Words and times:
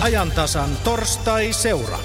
ajantasan 0.00 0.70
torstai-seura. 0.84 1.98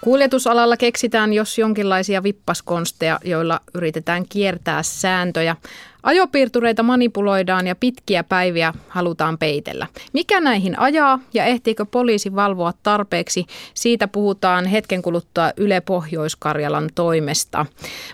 Kuljetusalalla 0.00 0.76
keksitään 0.76 1.32
jos 1.32 1.58
jonkinlaisia 1.58 2.22
vippaskonsteja, 2.22 3.18
joilla 3.24 3.60
yritetään 3.74 4.24
kiertää 4.28 4.82
sääntöjä. 4.82 5.56
Ajopiirtureita 6.02 6.82
manipuloidaan 6.82 7.66
ja 7.66 7.76
pitkiä 7.76 8.24
päiviä 8.24 8.74
halutaan 8.88 9.38
peitellä. 9.38 9.86
Mikä 10.12 10.40
näihin 10.40 10.78
ajaa 10.78 11.18
ja 11.34 11.44
ehtiikö 11.44 11.84
poliisi 11.84 12.34
valvoa 12.34 12.72
tarpeeksi? 12.82 13.46
Siitä 13.74 14.08
puhutaan 14.08 14.66
hetken 14.66 15.02
kuluttua 15.02 15.50
Yle 15.56 15.80
Pohjois-Karjalan 15.80 16.90
toimesta. 16.94 17.66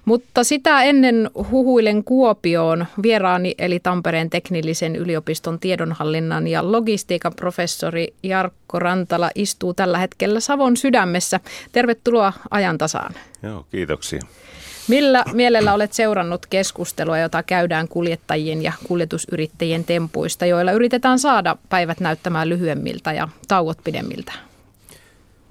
Mutta 0.04 0.44
sitä 0.44 0.82
ennen 0.82 1.30
huhuilen 1.50 2.04
Kuopioon 2.04 2.86
vieraani 3.02 3.54
eli 3.58 3.80
Tampereen 3.80 4.30
teknillisen 4.30 4.96
yliopiston 4.96 5.60
tiedonhallinnan 5.60 6.46
ja 6.46 6.72
logistiikan 6.72 7.32
professori 7.36 8.14
Jarkko 8.22 8.78
Rantala 8.78 9.30
istuu 9.34 9.74
tällä 9.74 9.98
hetkellä 9.98 10.40
Savon 10.40 10.76
sydämessä. 10.76 11.40
Tervetuloa 11.72 12.32
ajantasaan. 12.50 13.14
Joo, 13.42 13.66
kiitoksia. 13.70 14.20
Millä 14.88 15.24
mielellä 15.32 15.74
olet 15.74 15.92
seurannut 15.92 16.46
keskustelua, 16.46 17.18
jota 17.18 17.42
käydään 17.42 17.88
kuljettajien 17.88 18.62
ja 18.62 18.72
kuljetusyrittäjien 18.88 19.84
tempuista, 19.84 20.46
joilla 20.46 20.72
yritetään 20.72 21.18
saada 21.18 21.56
päivät 21.68 22.00
näyttämään 22.00 22.48
lyhyemmiltä 22.48 23.12
ja 23.12 23.28
tauot 23.48 23.78
pidemmiltä? 23.84 24.32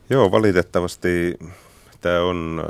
Joo, 0.10 0.32
valitettavasti 0.32 1.38
tämä 2.02 2.22
on 2.22 2.68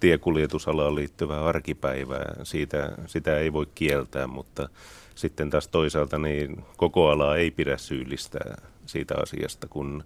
tiekuljetusalaan 0.00 0.94
liittyvää 0.94 1.44
arkipäivää. 1.44 2.34
Siitä, 2.42 2.92
sitä 3.06 3.38
ei 3.38 3.52
voi 3.52 3.66
kieltää, 3.74 4.26
mutta 4.26 4.68
sitten 5.14 5.50
taas 5.50 5.68
toisaalta 5.68 6.18
niin 6.18 6.64
koko 6.76 7.08
alaa 7.08 7.36
ei 7.36 7.50
pidä 7.50 7.76
syyllistää 7.76 8.56
siitä 8.86 9.14
asiasta, 9.22 9.66
kun, 9.68 10.04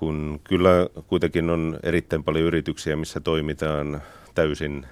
kun 0.00 0.40
kyllä 0.44 0.86
kuitenkin 1.06 1.50
on 1.50 1.78
erittäin 1.82 2.24
paljon 2.24 2.46
yrityksiä, 2.46 2.96
missä 2.96 3.20
toimitaan 3.20 4.02
täysin, 4.34 4.86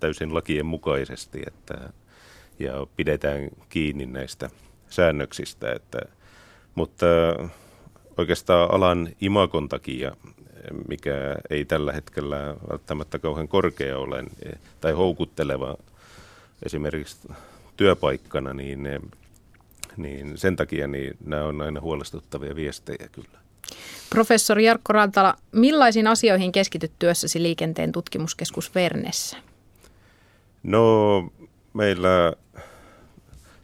täysin 0.00 0.34
lakien 0.34 0.66
mukaisesti 0.66 1.42
että, 1.46 1.92
ja 2.58 2.86
pidetään 2.96 3.48
kiinni 3.68 4.06
näistä 4.06 4.50
säännöksistä. 4.88 5.72
Että, 5.72 5.98
mutta 6.74 7.06
oikeastaan 8.16 8.74
alan 8.74 9.08
imakon 9.20 9.68
takia, 9.68 10.16
mikä 10.88 11.36
ei 11.50 11.64
tällä 11.64 11.92
hetkellä 11.92 12.56
välttämättä 12.70 13.18
kauhean 13.18 13.48
korkea 13.48 13.98
ole 13.98 14.24
tai 14.80 14.92
houkutteleva 14.92 15.76
esimerkiksi 16.62 17.28
työpaikkana, 17.76 18.52
niin, 18.52 18.88
niin 19.96 20.38
sen 20.38 20.56
takia 20.56 20.86
niin 20.86 21.16
nämä 21.24 21.44
on 21.44 21.60
aina 21.60 21.80
huolestuttavia 21.80 22.56
viestejä 22.56 23.08
kyllä. 23.12 23.47
Professori 24.10 24.64
Jarkko 24.64 24.92
Rantala, 24.92 25.34
millaisiin 25.52 26.06
asioihin 26.06 26.52
keskityt 26.52 26.92
työssäsi 26.98 27.42
liikenteen 27.42 27.92
tutkimuskeskus 27.92 28.74
Vernessä? 28.74 29.36
No 30.62 31.30
meillä, 31.74 32.32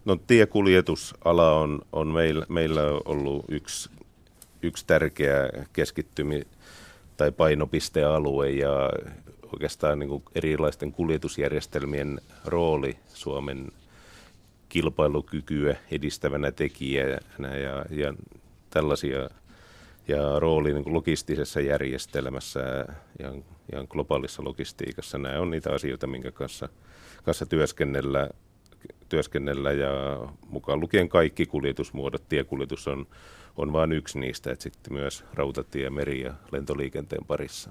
no 0.05 0.17
tiekuljetusala 0.27 1.53
on, 1.53 1.81
on 1.93 2.09
meillä, 2.09 2.47
meillä 2.49 2.83
ollut 3.05 3.45
yksi, 3.49 3.91
yksi 4.63 4.87
tärkeä 4.87 5.49
keskittymi 5.73 6.43
tai 7.17 7.33
painopistealue 7.33 8.51
ja 8.51 8.91
oikeastaan 9.53 9.99
niin 9.99 10.23
erilaisten 10.35 10.93
kuljetusjärjestelmien 10.93 12.21
rooli 12.45 12.97
Suomen 13.15 13.73
kilpailukykyä 14.69 15.77
edistävänä 15.91 16.53
tekijänä 16.53 17.57
ja, 17.63 17.85
ja 17.91 18.15
tällaisia 18.71 19.31
ja 20.09 20.39
rooli 20.39 20.73
niin 20.73 20.95
logistisessa 20.95 21.61
järjestelmässä 21.61 22.61
ja, 23.19 23.33
ja 23.73 23.85
globaalissa 23.89 24.45
logistiikassa. 24.45 25.19
Nämä 25.19 25.41
on 25.41 25.51
niitä 25.51 25.73
asioita, 25.73 26.07
minkä 26.07 26.33
kanssa, 26.33 26.69
kanssa 27.25 27.47
työskennellä, 27.47 28.31
työskennellä 29.09 29.73
ja 29.73 29.91
mukaan 30.47 30.81
lukien 30.81 31.09
kaikki 31.09 31.47
kuljetusmuodot. 31.47 32.29
Tiekuljetus 32.29 32.89
on, 32.89 33.07
on 33.57 33.73
vain 33.73 33.93
yksi 33.93 34.19
niistä, 34.19 34.53
että 34.53 34.63
sitten 34.63 34.93
myös 34.93 35.25
rautatie, 35.35 35.91
meri 35.91 36.21
ja 36.21 36.35
lentoliikenteen 36.53 37.25
parissa. 37.27 37.71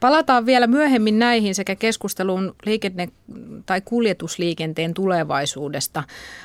Palataan 0.00 0.46
vielä 0.46 0.66
myöhemmin 0.66 1.18
näihin 1.18 1.54
sekä 1.54 1.76
keskusteluun 1.76 2.54
liikenne- 2.66 3.08
tai 3.66 3.80
kuljetusliikenteen 3.80 4.94
tulevaisuudesta. 4.94 6.02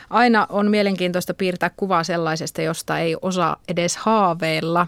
Aina 0.09 0.47
on 0.49 0.71
mielenkiintoista 0.71 1.33
piirtää 1.33 1.71
kuvaa 1.77 2.03
sellaisesta, 2.03 2.61
josta 2.61 2.99
ei 2.99 3.15
osaa 3.21 3.57
edes 3.67 3.97
haaveilla. 3.97 4.87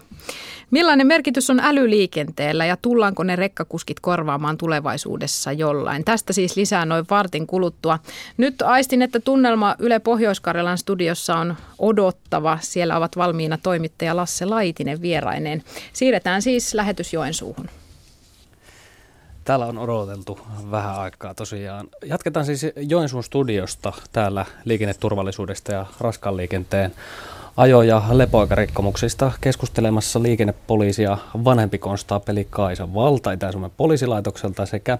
Millainen 0.70 1.06
merkitys 1.06 1.50
on 1.50 1.60
älyliikenteellä 1.60 2.66
ja 2.66 2.76
tullaanko 2.76 3.22
ne 3.22 3.36
rekkakuskit 3.36 4.00
korvaamaan 4.00 4.58
tulevaisuudessa 4.58 5.52
jollain? 5.52 6.04
Tästä 6.04 6.32
siis 6.32 6.56
lisää 6.56 6.84
noin 6.84 7.04
vartin 7.10 7.46
kuluttua. 7.46 7.98
Nyt 8.36 8.62
aistin, 8.62 9.02
että 9.02 9.20
tunnelma 9.20 9.76
Yle 9.78 9.98
Pohjois-Karjalan 9.98 10.78
studiossa 10.78 11.36
on 11.36 11.56
odottava. 11.78 12.58
Siellä 12.60 12.96
ovat 12.96 13.16
valmiina 13.16 13.58
toimittaja 13.62 14.16
Lasse 14.16 14.44
Laitinen 14.44 15.02
vieraineen. 15.02 15.62
Siirretään 15.92 16.42
siis 16.42 16.74
lähetys 16.74 17.12
Joensuuhun. 17.12 17.79
Täällä 19.44 19.66
on 19.66 19.78
odoteltu 19.78 20.38
vähän 20.70 21.00
aikaa 21.00 21.34
tosiaan. 21.34 21.88
Jatketaan 22.04 22.46
siis 22.46 22.66
Joensuun 22.76 23.24
studiosta 23.24 23.92
täällä 24.12 24.46
liikenneturvallisuudesta 24.64 25.72
ja 25.72 25.86
raskaan 26.00 26.36
liikenteen 26.36 26.92
ajo- 27.56 27.82
ja 27.82 28.02
lepoaikarikkomuksista 28.12 29.32
keskustelemassa 29.40 30.22
liikennepoliisia 30.22 31.18
vanhempi 31.44 31.78
konstaapeli 31.78 32.46
Kaisa 32.50 32.94
Valta 32.94 33.32
Itä-Suomen 33.32 33.70
poliisilaitokselta 33.76 34.66
sekä 34.66 34.98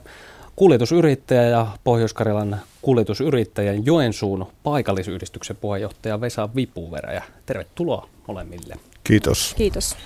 kuljetusyrittäjä 0.57 1.43
ja 1.43 1.67
Pohjois-Karjalan 1.85 2.61
kuljetusyrittäjän 2.83 3.87
Joensuun 3.87 4.47
paikallisyhdistyksen 4.63 5.57
puheenjohtaja 5.57 6.21
Vesa 6.21 6.49
Vipuverä. 6.57 7.23
Tervetuloa 7.47 8.09
molemmille. 8.27 8.77
Kiitos. 9.05 9.55
Kiitos. 9.57 9.97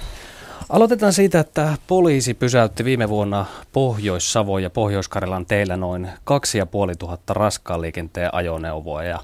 Aloitetaan 0.68 1.12
siitä, 1.12 1.40
että 1.40 1.74
poliisi 1.86 2.34
pysäytti 2.34 2.84
viime 2.84 3.08
vuonna 3.08 3.46
Pohjois-Savon 3.72 4.62
ja 4.62 4.70
Pohjois-Karjalan 4.70 5.46
teillä 5.46 5.76
noin 5.76 6.08
2500 6.24 7.34
raskaan 7.34 7.80
liikenteen 7.80 8.34
ajoneuvoa 8.34 9.04
ja 9.04 9.18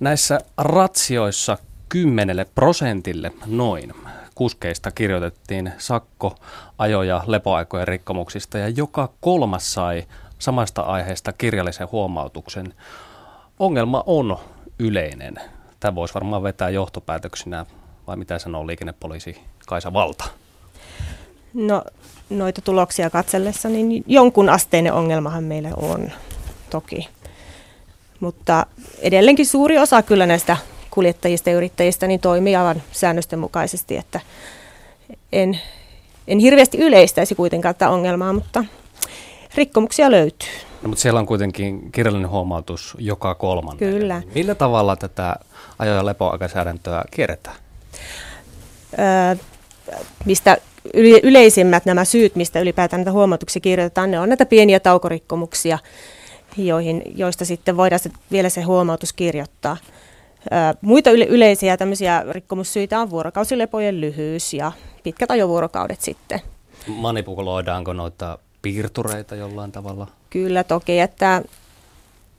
näissä 0.00 0.40
ratsioissa 0.58 1.58
10 1.88 2.46
prosentille 2.54 3.32
noin 3.46 3.94
kuskeista 4.34 4.90
kirjoitettiin 4.90 5.72
sakko 5.78 6.34
ajo- 6.78 7.02
ja 7.02 7.22
lepoaikojen 7.26 7.88
rikkomuksista 7.88 8.58
ja 8.58 8.68
joka 8.68 9.08
kolmas 9.20 9.72
sai 9.72 10.06
samasta 10.38 10.82
aiheesta 10.82 11.32
kirjallisen 11.32 11.88
huomautuksen. 11.92 12.74
Ongelma 13.58 14.02
on 14.06 14.38
yleinen. 14.78 15.34
Tämä 15.80 15.94
voisi 15.94 16.14
varmaan 16.14 16.42
vetää 16.42 16.70
johtopäätöksinä, 16.70 17.66
vai 18.06 18.16
mitä 18.16 18.38
sanoo 18.38 18.66
liikennepoliisi 18.66 19.40
Kaisa 19.66 19.92
Valta? 19.92 20.24
No 21.54 21.82
noita 22.30 22.60
tuloksia 22.62 23.10
katsellessa, 23.10 23.68
niin 23.68 24.04
jonkun 24.06 24.48
asteinen 24.48 24.92
ongelmahan 24.92 25.44
meillä 25.44 25.70
on 25.76 26.12
toki. 26.70 27.08
Mutta 28.20 28.66
edelleenkin 28.98 29.46
suuri 29.46 29.78
osa 29.78 30.02
kyllä 30.02 30.26
näistä 30.26 30.56
kuljettajista 30.90 31.50
ja 31.50 31.56
yrittäjistä 31.56 32.06
niin 32.06 32.20
toimii 32.20 32.56
aivan 32.56 32.82
säännösten 32.92 33.38
mukaisesti, 33.38 33.96
että 33.96 34.20
en, 35.32 35.60
en 36.28 36.38
hirveästi 36.38 36.78
yleistäisi 36.78 37.34
kuitenkaan 37.34 37.74
tätä 37.74 37.90
ongelmaa, 37.90 38.32
mutta 38.32 38.64
rikkomuksia 39.54 40.10
löytyy. 40.10 40.48
No, 40.82 40.88
mutta 40.88 41.02
siellä 41.02 41.20
on 41.20 41.26
kuitenkin 41.26 41.92
kirjallinen 41.92 42.30
huomautus 42.30 42.96
joka 42.98 43.34
kolmannen. 43.34 43.92
Kyllä. 43.92 44.22
Millä 44.34 44.54
tavalla 44.54 44.96
tätä 44.96 45.36
ajo- 45.78 45.94
ja 45.94 46.06
lepoaikasäädäntöä 46.06 47.04
kierretään? 47.10 47.56
Öö, 48.98 49.36
mistä 50.24 50.56
yleisimmät 51.22 51.84
nämä 51.84 52.04
syyt, 52.04 52.36
mistä 52.36 52.60
ylipäätään 52.60 53.00
näitä 53.00 53.12
huomautuksia 53.12 53.60
kirjoitetaan, 53.60 54.10
ne 54.10 54.20
on 54.20 54.28
näitä 54.28 54.46
pieniä 54.46 54.80
taukorikkomuksia, 54.80 55.78
joihin, 56.56 57.02
joista 57.14 57.44
sitten 57.44 57.76
voidaan 57.76 58.00
vielä 58.32 58.48
se 58.48 58.62
huomautus 58.62 59.12
kirjoittaa. 59.12 59.76
Muita 60.80 61.10
yleisiä 61.10 61.76
tämmöisiä 61.76 62.24
rikkomussyitä 62.30 63.00
on 63.00 63.10
vuorokausilepojen 63.10 64.00
lyhyys 64.00 64.54
ja 64.54 64.72
pitkät 65.02 65.30
ajovuorokaudet 65.30 66.00
sitten. 66.00 66.40
Manipuloidaanko 66.86 67.92
noita 67.92 68.38
piirtureita 68.62 69.34
jollain 69.34 69.72
tavalla? 69.72 70.06
Kyllä 70.30 70.64
toki, 70.64 71.00
että 71.00 71.42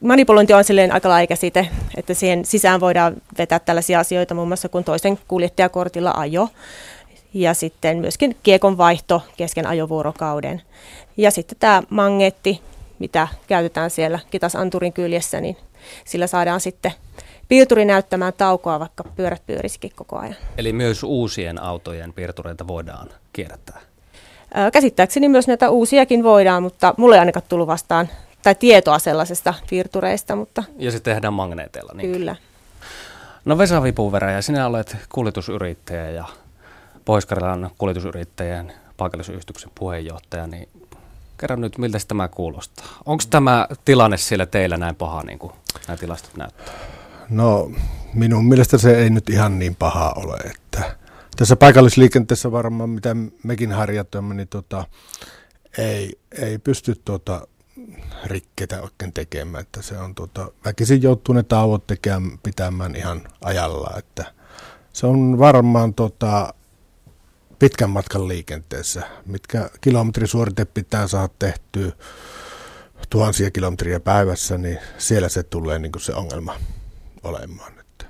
manipulointi 0.02 0.54
on 0.54 0.64
silleen 0.64 0.92
aika 0.92 1.10
laaja 1.10 1.28
käsite, 1.28 1.68
että 1.98 2.14
siihen 2.14 2.46
sisään 2.46 2.80
voidaan 2.80 3.14
vetää 3.38 3.60
tällaisia 3.60 4.00
asioita 4.00 4.34
muun 4.34 4.48
muassa 4.48 4.70
kuin 4.70 4.84
toisen 4.84 5.20
kuljettajakortilla 5.28 6.14
ajo 6.18 6.50
ja 7.34 7.54
sitten 7.54 7.98
myöskin 7.98 8.38
kiekon 8.44 8.78
vaihto 8.78 9.22
kesken 9.38 9.68
ajovuorokauden. 9.68 10.62
Ja 11.18 11.32
sitten 11.32 11.58
tämä 11.60 11.84
mangetti, 11.90 12.62
mitä 13.00 13.28
käytetään 13.48 13.90
siellä 13.90 14.20
kitasanturin 14.32 14.94
kyljessä, 14.94 15.42
niin 15.42 15.58
sillä 16.06 16.28
saadaan 16.28 16.62
sitten 16.62 16.92
piirturi 17.48 17.86
näyttämään 17.86 18.34
taukoa, 18.34 18.80
vaikka 18.80 19.04
pyörät 19.16 19.42
pyörisikin 19.48 19.92
koko 19.96 20.18
ajan. 20.18 20.36
Eli 20.58 20.74
myös 20.74 21.04
uusien 21.04 21.62
autojen 21.64 22.14
piirtureita 22.14 22.68
voidaan 22.68 23.10
kierrättää? 23.34 23.82
Käsittääkseni 24.74 25.30
myös 25.30 25.48
näitä 25.48 25.70
uusiakin 25.70 26.24
voidaan, 26.24 26.64
mutta 26.64 26.94
mulle 26.98 27.16
ei 27.16 27.20
ainakaan 27.20 27.46
tullut 27.50 27.68
vastaan 27.68 28.10
tai 28.44 28.56
tietoa 28.56 29.00
sellaisesta 29.00 29.54
piirtureista. 29.70 30.36
Mutta... 30.36 30.64
Ja 30.78 30.92
se 30.92 31.00
tehdään 31.00 31.34
magneeteilla. 31.34 31.94
Niin. 31.94 32.12
Kyllä. 32.12 32.36
No 33.46 33.58
Vesa 33.58 33.84
Vipuverä, 33.84 34.32
ja 34.32 34.42
sinä 34.42 34.68
olet 34.68 34.98
kuljetusyrittäjä 35.10 36.10
ja 36.10 36.26
pohjois 37.06 37.28
kuljetusyrittäjien 37.78 38.74
paikallisyhdistyksen 38.98 39.72
puheenjohtaja, 39.76 40.48
niin 40.48 40.70
kerro 41.38 41.56
nyt, 41.56 41.78
miltä 41.78 41.98
tämä 42.08 42.28
kuulostaa. 42.28 42.86
Onko 43.06 43.24
tämä 43.30 43.68
tilanne 43.86 44.18
siellä 44.18 44.46
teillä 44.46 44.78
näin 44.78 44.96
paha, 44.96 45.24
niin 45.24 45.40
kuin 45.40 45.54
nämä 45.88 45.98
tilastot 45.98 46.38
näyttää? 46.38 46.74
No 47.30 47.72
minun 48.14 48.46
mielestä 48.46 48.78
se 48.78 48.98
ei 48.98 49.10
nyt 49.10 49.30
ihan 49.30 49.60
niin 49.60 49.76
paha 49.76 50.14
ole, 50.16 50.38
että 50.38 50.96
tässä 51.36 51.56
paikallisliikenteessä 51.56 52.52
varmaan, 52.52 52.90
mitä 52.90 53.16
mekin 53.44 53.72
harjoitamme, 53.72 54.34
niin 54.34 54.48
tota, 54.48 54.86
ei, 55.78 56.20
ei 56.32 56.58
pysty 56.58 57.02
tota, 57.06 57.48
rikkeitä 58.26 58.82
oikein 58.82 59.14
tekemään, 59.14 59.62
että 59.62 59.82
se 59.82 59.98
on 59.98 60.16
tota, 60.16 60.52
väkisin 60.66 61.02
joutuu 61.02 61.36
ne 61.36 61.44
tauot 61.44 61.88
tekemään, 61.88 62.40
pitämään 62.44 62.96
ihan 62.96 63.22
ajalla, 63.42 63.94
että 63.98 64.26
se 64.94 65.08
on 65.08 65.40
varmaan 65.40 65.94
tota, 65.94 66.54
pitkän 67.62 67.90
matkan 67.90 68.28
liikenteessä, 68.28 69.02
mitkä 69.26 69.70
kilometrisuorite 69.82 70.66
pitää 70.66 71.08
saada 71.08 71.30
tehtyä 71.40 71.92
tuhansia 73.10 73.52
kilometriä 73.52 74.00
päivässä, 74.00 74.58
niin 74.58 74.80
siellä 74.98 75.30
se 75.30 75.44
tulee 75.44 75.80
niin 75.80 75.92
kuin 75.92 76.02
se 76.02 76.14
ongelma 76.14 76.56
olemaan. 77.24 77.80
Että. 77.80 78.06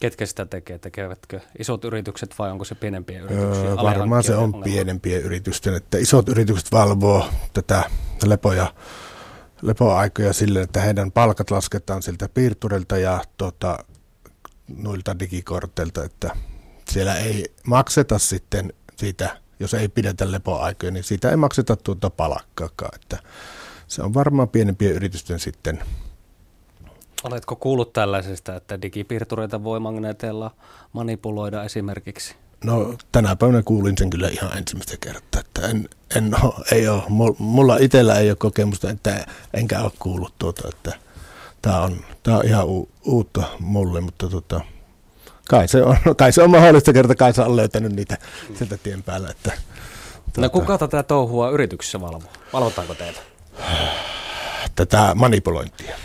Ketkä 0.00 0.26
sitä 0.26 0.46
tekee? 0.46 0.78
Tekevätkö 0.78 1.40
isot 1.58 1.84
yritykset 1.84 2.34
vai 2.38 2.50
onko 2.50 2.64
se 2.64 2.74
pienempiä 2.74 3.20
yrityksiä? 3.20 3.68
Öö, 3.68 3.76
varmaan 3.76 4.22
se 4.22 4.36
on 4.36 4.44
ongelma? 4.44 4.64
pienempien 4.64 5.22
yritysten, 5.22 5.74
että 5.74 5.98
isot 5.98 6.28
yritykset 6.28 6.72
valvoo 6.72 7.28
tätä 7.52 7.90
lepoja, 8.24 8.74
lepoaikoja 9.62 10.32
sille, 10.32 10.60
että 10.60 10.80
heidän 10.80 11.12
palkat 11.12 11.50
lasketaan 11.50 12.02
siltä 12.02 12.28
piirturilta 12.28 12.98
ja 12.98 13.24
tota, 13.36 13.78
noilta 14.76 15.18
digikorteilta, 15.18 16.04
että 16.04 16.36
siellä 16.90 17.16
ei 17.16 17.54
makseta 17.66 18.18
sitten 18.18 18.72
siitä, 18.98 19.36
jos 19.60 19.74
ei 19.74 19.88
pidetä 19.88 20.32
lepoaikoja, 20.32 20.92
niin 20.92 21.04
siitä 21.04 21.30
ei 21.30 21.36
makseta 21.36 21.76
tuota 21.76 22.10
palakkaakaan. 22.10 22.94
Että 22.94 23.18
se 23.86 24.02
on 24.02 24.14
varmaan 24.14 24.48
pienempien 24.48 24.92
yritysten 24.92 25.38
sitten. 25.38 25.82
Oletko 27.24 27.56
kuullut 27.56 27.92
tällaisesta, 27.92 28.56
että 28.56 28.82
digipiirtureita 28.82 29.64
voi 29.64 29.80
magneeteilla 29.80 30.50
manipuloida 30.92 31.64
esimerkiksi? 31.64 32.34
No 32.64 32.94
tänä 33.12 33.36
päivänä 33.36 33.62
kuulin 33.62 33.98
sen 33.98 34.10
kyllä 34.10 34.28
ihan 34.28 34.58
ensimmäistä 34.58 34.96
kertaa, 35.00 35.40
että 35.40 35.68
en, 35.68 35.88
en 36.16 36.34
ole, 36.42 36.64
ei 36.72 36.88
ole, 36.88 37.02
mulla 37.38 37.76
itsellä 37.76 38.18
ei 38.18 38.30
ole 38.30 38.36
kokemusta, 38.36 38.90
että 38.90 39.26
enkä 39.54 39.80
ole 39.80 39.92
kuullut 39.98 40.34
tuota, 40.38 40.68
että 40.68 40.92
tämä 41.62 41.80
on, 41.80 42.04
tämä 42.22 42.36
on 42.36 42.46
ihan 42.46 42.66
u, 42.66 42.88
uutta 43.04 43.42
mulle, 43.60 44.00
mutta 44.00 44.28
tota, 44.28 44.60
kai 45.48 45.68
se 45.68 45.82
on, 45.82 45.96
kai 46.18 46.32
se 46.32 46.42
on 46.42 46.50
mahdollista 46.50 46.92
kerta, 46.92 47.14
kai 47.14 47.32
on 47.46 47.56
löytänyt 47.56 47.92
niitä 47.92 48.18
sieltä 48.54 48.76
tien 48.76 49.02
päällä. 49.02 49.30
Että, 49.30 49.52
tuota, 50.24 50.40
no 50.40 50.50
kuka 50.50 50.78
tätä 50.78 51.02
touhua 51.02 51.50
yrityksessä 51.50 52.00
valvoo? 52.00 52.30
Valvotaanko 52.52 52.94
teitä? 52.94 53.20
Tätä 54.74 55.12
manipulointia. 55.14 55.96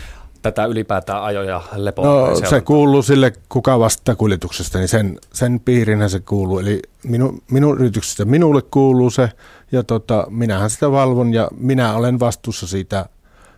Tätä 0.42 0.64
ylipäätään 0.64 1.22
ajoja 1.22 1.62
lepo. 1.72 2.04
No 2.04 2.36
se 2.50 2.60
kuuluu 2.60 3.02
sille, 3.02 3.32
kuka 3.48 3.78
vastaa 3.78 4.14
kuljetuksesta, 4.14 4.78
niin 4.78 4.88
sen, 4.88 5.18
sen 5.32 5.60
piirinhän 5.60 6.10
se 6.10 6.20
kuuluu. 6.20 6.58
Eli 6.58 6.82
minu, 7.02 7.38
minun 7.50 7.78
yrityksestä 7.78 8.24
minulle 8.24 8.62
kuuluu 8.62 9.10
se, 9.10 9.28
ja 9.72 9.82
tota, 9.82 10.26
minähän 10.30 10.70
sitä 10.70 10.90
valvon, 10.90 11.34
ja 11.34 11.48
minä 11.56 11.94
olen 11.94 12.20
vastuussa 12.20 12.66
siitä 12.66 13.06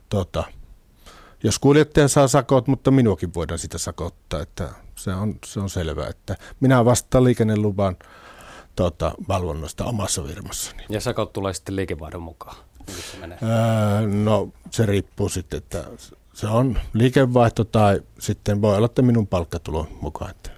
tota, 0.08 0.44
jos 1.42 1.58
kuljettaja 1.58 2.08
saa 2.08 2.28
sakot, 2.28 2.68
mutta 2.68 2.90
minuakin 2.90 3.34
voidaan 3.34 3.58
sitä 3.58 3.78
sakottaa, 3.78 4.42
että 4.42 4.68
se 4.96 5.14
on, 5.14 5.34
se 5.44 5.60
on 5.60 5.70
selvää, 5.70 6.08
että 6.08 6.36
minä 6.60 6.84
vastaan 6.84 7.24
liikenneluvan 7.24 7.96
tota, 8.76 9.12
valvonnasta 9.28 9.84
omassa 9.84 10.22
firmassani. 10.22 10.82
Ja 10.88 11.00
sakot 11.00 11.32
tulee 11.32 11.52
sitten 11.52 11.76
liikevaihdon 11.76 12.22
mukaan? 12.22 12.56
Se 13.12 13.18
menee? 13.18 13.38
Öö, 13.42 14.06
no 14.06 14.48
se 14.70 14.86
riippuu 14.86 15.28
sitten, 15.28 15.58
että 15.58 15.84
se 16.34 16.46
on 16.46 16.78
liikevaihto 16.92 17.64
tai 17.64 18.00
sitten 18.18 18.62
voi 18.62 18.76
olla, 18.76 18.86
että 18.86 19.02
minun 19.02 19.26
palkkatulon 19.26 19.88
mukaan. 20.00 20.30
Että 20.30 20.50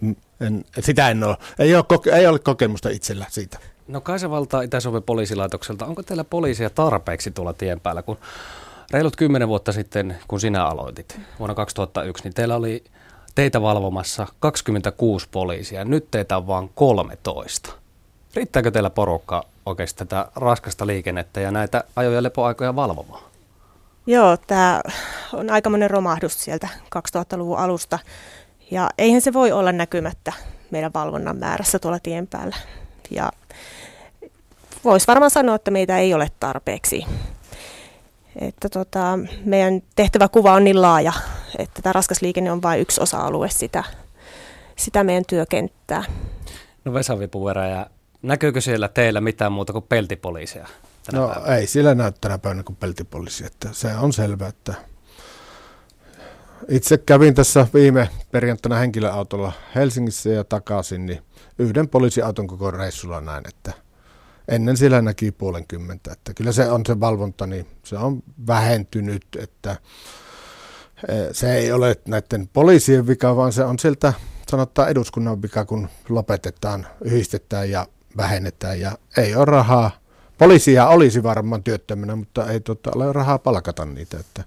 en, 0.46 0.64
sitä 0.80 1.10
en 1.10 1.24
ole. 1.24 1.36
Ei 1.58 1.74
ole, 1.74 1.84
koke, 1.88 2.10
ei 2.10 2.26
ole 2.26 2.38
kokemusta 2.38 2.88
itsellä 2.88 3.26
siitä. 3.28 3.58
No 3.88 4.00
Kaisa 4.00 4.30
valtaa 4.30 4.62
Itä-Suomen 4.62 5.02
poliisilaitokselta. 5.02 5.86
Onko 5.86 6.02
teillä 6.02 6.24
poliisia 6.24 6.70
tarpeeksi 6.70 7.30
tuolla 7.30 7.52
tien 7.52 7.80
päällä? 7.80 8.02
Kun 8.02 8.18
reilut 8.90 9.16
kymmenen 9.16 9.48
vuotta 9.48 9.72
sitten, 9.72 10.16
kun 10.28 10.40
sinä 10.40 10.66
aloitit 10.66 11.20
vuonna 11.38 11.54
2001, 11.54 12.24
niin 12.24 12.34
teillä 12.34 12.56
oli 12.56 12.84
teitä 13.36 13.62
valvomassa 13.62 14.26
26 14.40 15.28
poliisia. 15.30 15.84
Nyt 15.84 16.10
teitä 16.10 16.36
on 16.36 16.46
vain 16.46 16.70
13. 16.74 17.72
Riittääkö 18.34 18.70
teillä 18.70 18.90
porukka 18.90 19.44
oikeasti 19.66 19.98
tätä 19.98 20.28
raskasta 20.36 20.86
liikennettä 20.86 21.40
ja 21.40 21.50
näitä 21.50 21.84
ajo- 21.96 22.10
ja 22.10 22.22
lepoaikoja 22.22 22.76
valvomaan? 22.76 23.22
Joo, 24.06 24.36
tämä 24.36 24.80
on 25.32 25.50
aikamoinen 25.50 25.90
romahdus 25.90 26.44
sieltä 26.44 26.68
2000-luvun 26.96 27.58
alusta. 27.58 27.98
Ja 28.70 28.90
eihän 28.98 29.20
se 29.20 29.32
voi 29.32 29.52
olla 29.52 29.72
näkymättä 29.72 30.32
meidän 30.70 30.90
valvonnan 30.94 31.38
määrässä 31.38 31.78
tuolla 31.78 31.98
tien 32.02 32.26
päällä. 32.26 32.56
Ja 33.10 33.32
voisi 34.84 35.06
varmaan 35.06 35.30
sanoa, 35.30 35.54
että 35.54 35.70
meitä 35.70 35.98
ei 35.98 36.14
ole 36.14 36.28
tarpeeksi. 36.40 37.04
Että 38.40 38.68
tota, 38.68 39.18
meidän 39.44 39.82
tehtäväkuva 39.96 40.52
on 40.52 40.64
niin 40.64 40.82
laaja, 40.82 41.12
että 41.58 41.82
tämä 41.82 41.92
raskas 41.92 42.22
liikenne 42.22 42.52
on 42.52 42.62
vain 42.62 42.80
yksi 42.80 43.00
osa-alue 43.00 43.48
sitä, 43.50 43.84
sitä 44.76 45.04
meidän 45.04 45.24
työkenttää. 45.28 46.04
No 46.84 46.94
Vesa 46.94 47.18
Vipuverä, 47.18 47.68
ja 47.68 47.86
näkyykö 48.22 48.60
siellä 48.60 48.88
teillä 48.88 49.20
mitään 49.20 49.52
muuta 49.52 49.72
kuin 49.72 49.84
peltipoliisia? 49.88 50.66
No 51.12 51.28
päivänä? 51.28 51.56
ei 51.56 51.66
siellä 51.66 51.94
näy 51.94 52.12
tänä 52.20 52.38
päivänä 52.38 52.62
kuin 52.62 52.76
peltipoliisi, 52.76 53.46
että 53.46 53.68
se 53.72 53.94
on 53.96 54.12
selvä, 54.12 54.46
että 54.46 54.74
itse 56.68 56.98
kävin 56.98 57.34
tässä 57.34 57.66
viime 57.74 58.08
perjantaina 58.30 58.76
henkilöautolla 58.76 59.52
Helsingissä 59.74 60.30
ja 60.30 60.44
takaisin, 60.44 61.06
niin 61.06 61.22
yhden 61.58 61.88
poliisiauton 61.88 62.46
koko 62.46 62.70
reissulla 62.70 63.20
näin, 63.20 63.48
että– 63.48 63.72
ennen 64.48 64.76
siellä 64.76 65.02
näki 65.02 65.32
puolenkymmentä. 65.32 66.12
Että 66.12 66.34
kyllä 66.34 66.52
se 66.52 66.70
on 66.70 66.82
se 66.86 67.00
valvonta, 67.00 67.46
niin 67.46 67.66
se 67.84 67.96
on 67.96 68.22
vähentynyt, 68.46 69.26
että 69.38 69.76
e, 71.08 71.14
se 71.32 71.54
ei 71.54 71.72
ole 71.72 71.96
näiden 72.08 72.48
poliisien 72.52 73.06
vika, 73.06 73.36
vaan 73.36 73.52
se 73.52 73.64
on 73.64 73.78
sieltä 73.78 74.12
sanotaan 74.50 74.88
eduskunnan 74.88 75.42
vika, 75.42 75.64
kun 75.64 75.88
lopetetaan, 76.08 76.86
yhdistetään 77.04 77.70
ja 77.70 77.86
vähennetään 78.16 78.80
ja 78.80 78.98
ei 79.16 79.34
ole 79.34 79.44
rahaa. 79.44 79.90
Poliisia 80.38 80.88
olisi 80.88 81.22
varmaan 81.22 81.62
työttömänä, 81.62 82.16
mutta 82.16 82.50
ei 82.50 82.60
tota, 82.60 82.90
ole 82.94 83.12
rahaa 83.12 83.38
palkata 83.38 83.84
niitä. 83.84 84.16
Että 84.20 84.44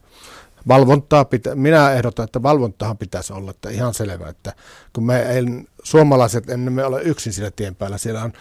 valvontaa 0.67 1.25
pitä, 1.25 1.55
minä 1.55 1.91
ehdotan, 1.91 2.23
että 2.23 2.43
valvontahan 2.43 2.97
pitäisi 2.97 3.33
olla, 3.33 3.51
että 3.51 3.69
ihan 3.69 3.93
selvä, 3.93 4.29
että 4.29 4.53
kun 4.93 5.05
me 5.05 5.21
ei, 5.21 5.43
suomalaiset 5.83 6.49
emme 6.49 6.85
ole 6.85 7.01
yksin 7.01 7.33
siellä 7.33 7.51
tien 7.51 7.75
päällä, 7.75 7.97
siellä 7.97 8.23
on 8.23 8.33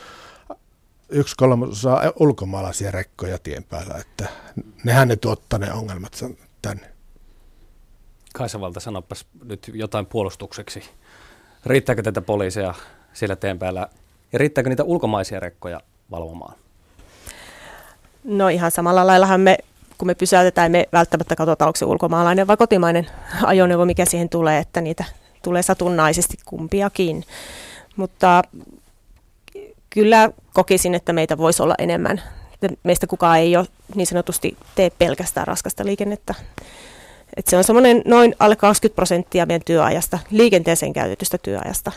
yksi 1.08 1.36
kolmasosa 1.36 2.12
ulkomaalaisia 2.20 2.90
rekkoja 2.90 3.38
tien 3.38 3.64
päällä, 3.64 3.94
että 3.94 4.28
nehän 4.84 5.08
ne 5.08 5.16
tuottaa 5.16 5.58
ne 5.58 5.72
ongelmat 5.72 6.24
tänne. 6.62 6.86
Kaisavalta, 8.34 8.80
sanopas 8.80 9.26
nyt 9.44 9.70
jotain 9.74 10.06
puolustukseksi. 10.06 10.82
Riittääkö 11.66 12.02
tätä 12.02 12.22
poliiseja 12.22 12.74
siellä 13.12 13.36
tien 13.36 13.58
päällä 13.58 13.88
ja 14.32 14.38
riittääkö 14.38 14.70
niitä 14.70 14.84
ulkomaisia 14.84 15.40
rekkoja 15.40 15.80
valvomaan? 16.10 16.54
No 18.24 18.48
ihan 18.48 18.70
samalla 18.70 19.06
laillahan 19.06 19.40
me, 19.40 19.58
kun 19.98 20.06
me 20.06 20.14
pysäytetään, 20.14 20.72
me 20.72 20.88
välttämättä 20.92 21.36
katsotaan, 21.36 21.68
onko 21.68 21.76
se 21.76 21.84
ulkomaalainen 21.84 22.46
vai 22.46 22.56
kotimainen 22.56 23.06
ajoneuvo, 23.44 23.84
mikä 23.84 24.04
siihen 24.04 24.28
tulee, 24.28 24.58
että 24.58 24.80
niitä 24.80 25.04
tulee 25.42 25.62
satunnaisesti 25.62 26.36
kumpiakin. 26.44 27.24
Mutta 27.96 28.42
kyllä 29.90 30.30
kokisin, 30.58 30.94
että 30.94 31.12
meitä 31.12 31.38
voisi 31.38 31.62
olla 31.62 31.74
enemmän. 31.78 32.22
Meistä 32.82 33.06
kukaan 33.06 33.38
ei 33.38 33.56
ole 33.56 33.66
niin 33.94 34.06
sanotusti 34.06 34.56
tee 34.74 34.90
pelkästään 34.90 35.46
raskasta 35.46 35.84
liikennettä. 35.84 36.34
Et 37.36 37.48
se 37.48 37.56
on 37.56 37.64
semmoinen 37.64 38.02
noin 38.04 38.34
alle 38.38 38.56
20 38.56 38.96
prosenttia 38.96 39.46
meidän 39.46 39.64
työajasta, 39.64 40.18
liikenteeseen 40.30 40.92
käytetystä 40.92 41.38
työajasta, 41.38 41.92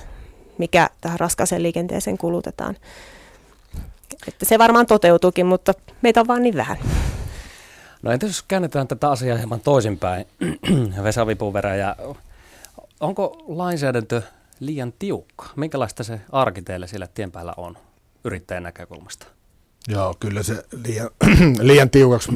mikä 0.58 0.90
tähän 1.02 1.20
raskaaseen 1.20 1.64
liikenteeseen 1.64 2.18
kulutetaan. 2.18 2.78
Että 4.28 4.46
se 4.46 4.60
varmaan 4.60 4.86
toteutuukin, 4.86 5.46
mutta 5.46 5.74
meitä 6.02 6.20
on 6.20 6.28
vaan 6.28 6.44
niin 6.44 6.56
vähän. 6.56 6.78
No 8.02 8.12
entä 8.12 8.26
jos 8.26 8.44
käännetään 8.48 8.88
tätä 8.88 9.12
asiaa 9.12 9.38
hieman 9.38 9.60
toisinpäin, 9.60 10.26
Vesa 11.04 11.28
Vipuverä, 11.28 11.76
ja 11.76 11.96
Onko 13.00 13.44
lainsäädäntö 13.48 14.22
liian 14.60 14.94
tiukka? 15.00 15.46
Minkälaista 15.56 16.04
se 16.04 16.22
arki 16.32 16.62
teille 16.62 16.88
siellä 16.88 17.08
tien 17.08 17.32
päällä 17.32 17.54
on 17.58 17.78
yrittäjän 18.24 18.64
näkökulmasta? 18.64 19.28
Joo, 19.88 20.16
kyllä 20.20 20.44
se 20.44 20.64
liian, 20.86 21.10
liian 21.60 21.90
tiukaksi 21.90 22.32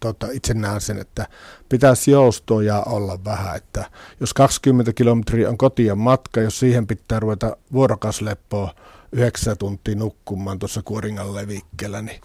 tota, 0.00 0.26
itse 0.32 0.54
näen 0.54 0.80
sen, 0.80 0.98
että 0.98 1.26
pitäisi 1.68 2.10
joustoja 2.10 2.82
olla 2.82 3.24
vähän, 3.24 3.56
että 3.56 3.90
jos 4.20 4.34
20 4.34 4.92
kilometriä 4.92 5.48
on 5.48 5.58
kotia 5.58 5.94
matka, 5.94 6.40
jos 6.40 6.58
siihen 6.58 6.86
pitää 6.86 7.20
ruveta 7.20 7.56
vuorokasleppoa 7.72 8.74
9 9.12 9.58
tuntia 9.58 9.94
nukkumaan 9.94 10.58
tuossa 10.58 10.82
Kuoringan 10.82 11.34
levikkeellä, 11.34 12.02
niin 12.02 12.20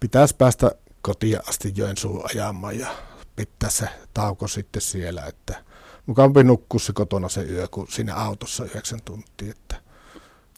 pitäisi 0.00 0.36
päästä 0.36 0.70
kotia 1.02 1.40
asti 1.48 1.72
Joensuun 1.76 2.24
ajamaan 2.34 2.78
ja 2.78 2.88
pitää 3.36 3.70
se 3.70 3.88
tauko 4.14 4.48
sitten 4.48 4.82
siellä, 4.82 5.22
että 5.26 5.64
mukavampi 6.06 6.44
nukkua 6.44 6.80
se 6.80 6.92
kotona 6.92 7.28
se 7.28 7.42
yö 7.42 7.68
kuin 7.70 7.88
siinä 7.90 8.14
autossa 8.14 8.64
9 8.64 9.00
tuntia. 9.04 9.50
Että 9.50 9.76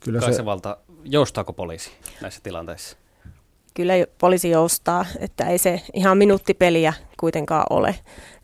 kyllä 0.03 0.33
se... 0.33 0.45
valta, 0.45 0.77
joustaako 1.05 1.53
poliisi 1.53 1.91
näissä 2.21 2.41
tilanteissa? 2.43 2.97
Kyllä 3.75 3.93
poliisi 4.19 4.51
joustaa, 4.51 5.07
että 5.19 5.45
ei 5.45 5.59
se 5.59 5.83
ihan 5.95 6.19
minuuttipeliä 6.19 6.93
kuitenkaan 7.21 7.67
ole. 7.71 7.99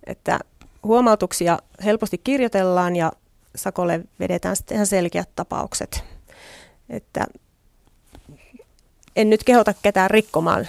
Että 0.07 0.39
huomautuksia 0.83 1.59
helposti 1.85 2.19
kirjoitellaan 2.19 2.97
ja 2.97 3.13
sakolle 3.57 4.01
vedetään 4.21 4.57
sitten 4.57 4.75
ihan 4.75 4.87
selkeät 4.87 5.29
tapaukset. 5.37 6.05
Että 6.89 7.27
en 9.17 9.31
nyt 9.31 9.45
kehota 9.45 9.75
ketään 9.83 10.11
rikkomaan 10.11 10.69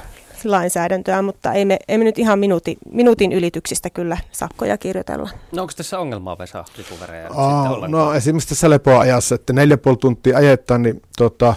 lainsäädäntöä, 0.51 1.21
mutta 1.21 1.53
ei 1.53 1.65
me, 1.65 1.79
ei 1.87 1.97
me 1.97 2.03
nyt 2.03 2.19
ihan 2.19 2.39
minuutin, 2.39 2.77
minuutin 2.91 3.31
ylityksistä 3.31 3.89
kyllä 3.89 4.17
sakkoja 4.31 4.77
kirjoitella. 4.77 5.29
No 5.51 5.61
onko 5.61 5.73
tässä 5.77 5.99
ongelmaa 5.99 6.37
Vesa 6.37 6.65
lipuverejä? 6.77 7.29
Oh, 7.29 7.87
no 7.87 8.13
esimerkiksi 8.13 8.49
tässä 8.49 8.69
lepoajassa, 8.69 9.35
että 9.35 9.53
neljä 9.53 9.77
puoli 9.77 9.97
tuntia 9.97 10.37
ajetaan, 10.37 10.81
niin 10.81 11.01
tota, 11.17 11.55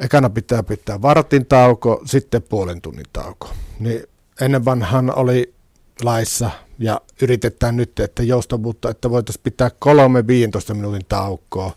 ekana 0.00 0.30
pitää 0.30 0.62
pitää 0.62 1.02
vartin 1.02 1.46
tauko, 1.46 2.02
sitten 2.04 2.42
puolen 2.42 2.80
tunnin 2.80 3.06
tauko. 3.12 3.48
Niin 3.78 4.02
ennen 4.40 4.64
vanhan 4.64 5.18
oli 5.18 5.54
laissa 6.02 6.50
ja 6.78 7.00
yritetään 7.22 7.76
nyt, 7.76 8.00
että 8.00 8.22
joustavuutta, 8.22 8.90
että 8.90 9.10
voitaisiin 9.10 9.42
pitää 9.42 9.70
kolme 9.78 10.26
15 10.26 10.74
minuutin 10.74 11.06
taukoa 11.08 11.72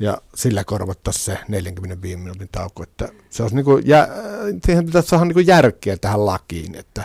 ja 0.00 0.18
sillä 0.34 0.64
korvattaisiin 0.64 1.24
se 1.24 1.38
45 1.48 2.16
minuutin 2.16 2.48
tauko. 2.52 2.82
Että 2.82 3.08
se 3.30 3.42
olisi 3.42 3.56
niin 3.56 3.64
kuin, 3.64 3.86
jä, 3.86 4.08
siihen 4.64 4.86
pitäisi 4.86 5.08
saada 5.08 5.24
niin 5.24 5.46
järkeä 5.46 5.96
tähän 5.96 6.26
lakiin, 6.26 6.74
että 6.74 7.04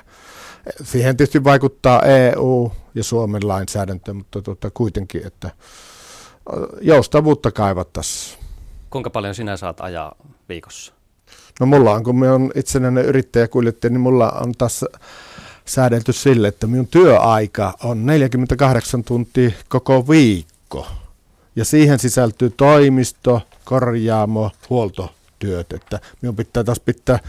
siihen 0.83 1.17
tietysti 1.17 1.43
vaikuttaa 1.43 2.01
EU 2.01 2.71
ja 2.95 3.03
Suomen 3.03 3.47
lainsäädäntö, 3.47 4.13
mutta 4.13 4.41
tuota, 4.41 4.71
kuitenkin, 4.71 5.27
että 5.27 5.51
joustavuutta 6.81 7.51
kaivattaisiin. 7.51 8.39
Kuinka 8.89 9.09
paljon 9.09 9.35
sinä 9.35 9.57
saat 9.57 9.81
ajaa 9.81 10.15
viikossa? 10.49 10.93
No 11.59 11.65
mulla 11.65 11.91
on, 11.91 12.03
kun 12.03 12.19
me 12.19 12.31
on 12.31 12.51
itsenäinen 12.55 13.05
yrittäjäkuljettaja, 13.05 13.91
niin 13.91 14.01
mulla 14.01 14.31
on 14.31 14.51
taas 14.57 14.85
säädelty 15.65 16.13
sille, 16.13 16.47
että 16.47 16.67
minun 16.67 16.87
työaika 16.87 17.73
on 17.83 18.05
48 18.05 19.03
tuntia 19.03 19.51
koko 19.69 20.07
viikko. 20.07 20.87
Ja 21.55 21.65
siihen 21.65 21.99
sisältyy 21.99 22.49
toimisto, 22.49 23.41
korjaamo, 23.65 24.51
huoltotyöt. 24.69 25.73
Että 25.73 25.99
minun 26.21 26.35
pitää 26.35 26.63
taas 26.63 26.79
pitää 26.79 27.19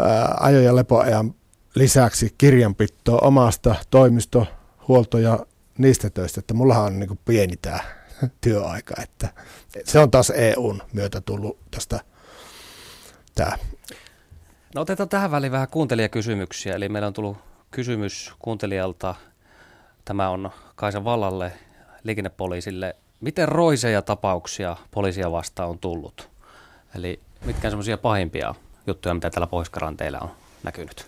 ää, 0.00 0.36
ajo- 0.40 0.60
ja 0.60 0.76
lepoajan 0.76 1.34
lisäksi 1.74 2.34
kirjanpitoa 2.38 3.18
omasta 3.18 3.74
toimisto, 3.90 4.46
huolto 4.88 5.18
ja 5.18 5.46
niistä 5.78 6.10
töistä. 6.10 6.40
Että 6.40 6.54
mullahan 6.54 6.84
on 6.84 7.00
niin 7.00 7.18
pieni 7.24 7.56
tämä 7.56 7.78
työaika. 8.40 8.94
Että 9.02 9.28
se 9.84 9.98
on 9.98 10.10
taas 10.10 10.30
EUn 10.30 10.82
myötä 10.92 11.20
tullut 11.20 11.58
tästä 11.70 12.00
tämä. 13.34 13.58
No 14.74 14.80
otetaan 14.80 15.08
tähän 15.08 15.30
väliin 15.30 15.52
vähän 15.52 15.68
kuuntelijakysymyksiä. 15.68 16.74
Eli 16.74 16.88
meillä 16.88 17.06
on 17.06 17.12
tullut 17.12 17.36
kysymys 17.70 18.32
kuuntelijalta. 18.38 19.14
Tämä 20.04 20.28
on 20.28 20.50
Kaisa 20.74 21.04
Vallalle, 21.04 21.52
liikennepoliisille. 22.02 22.96
Miten 23.24 23.48
roiseja 23.48 24.02
tapauksia 24.02 24.76
poliisia 24.90 25.32
vastaan 25.32 25.68
on 25.68 25.78
tullut? 25.78 26.28
Eli 26.94 27.20
mitkä 27.44 27.70
semmoisia 27.70 27.98
pahimpia 27.98 28.54
juttuja, 28.86 29.14
mitä 29.14 29.30
täällä 29.30 29.46
pohjois 29.46 29.70
teillä 29.96 30.18
on 30.20 30.30
näkynyt? 30.62 31.06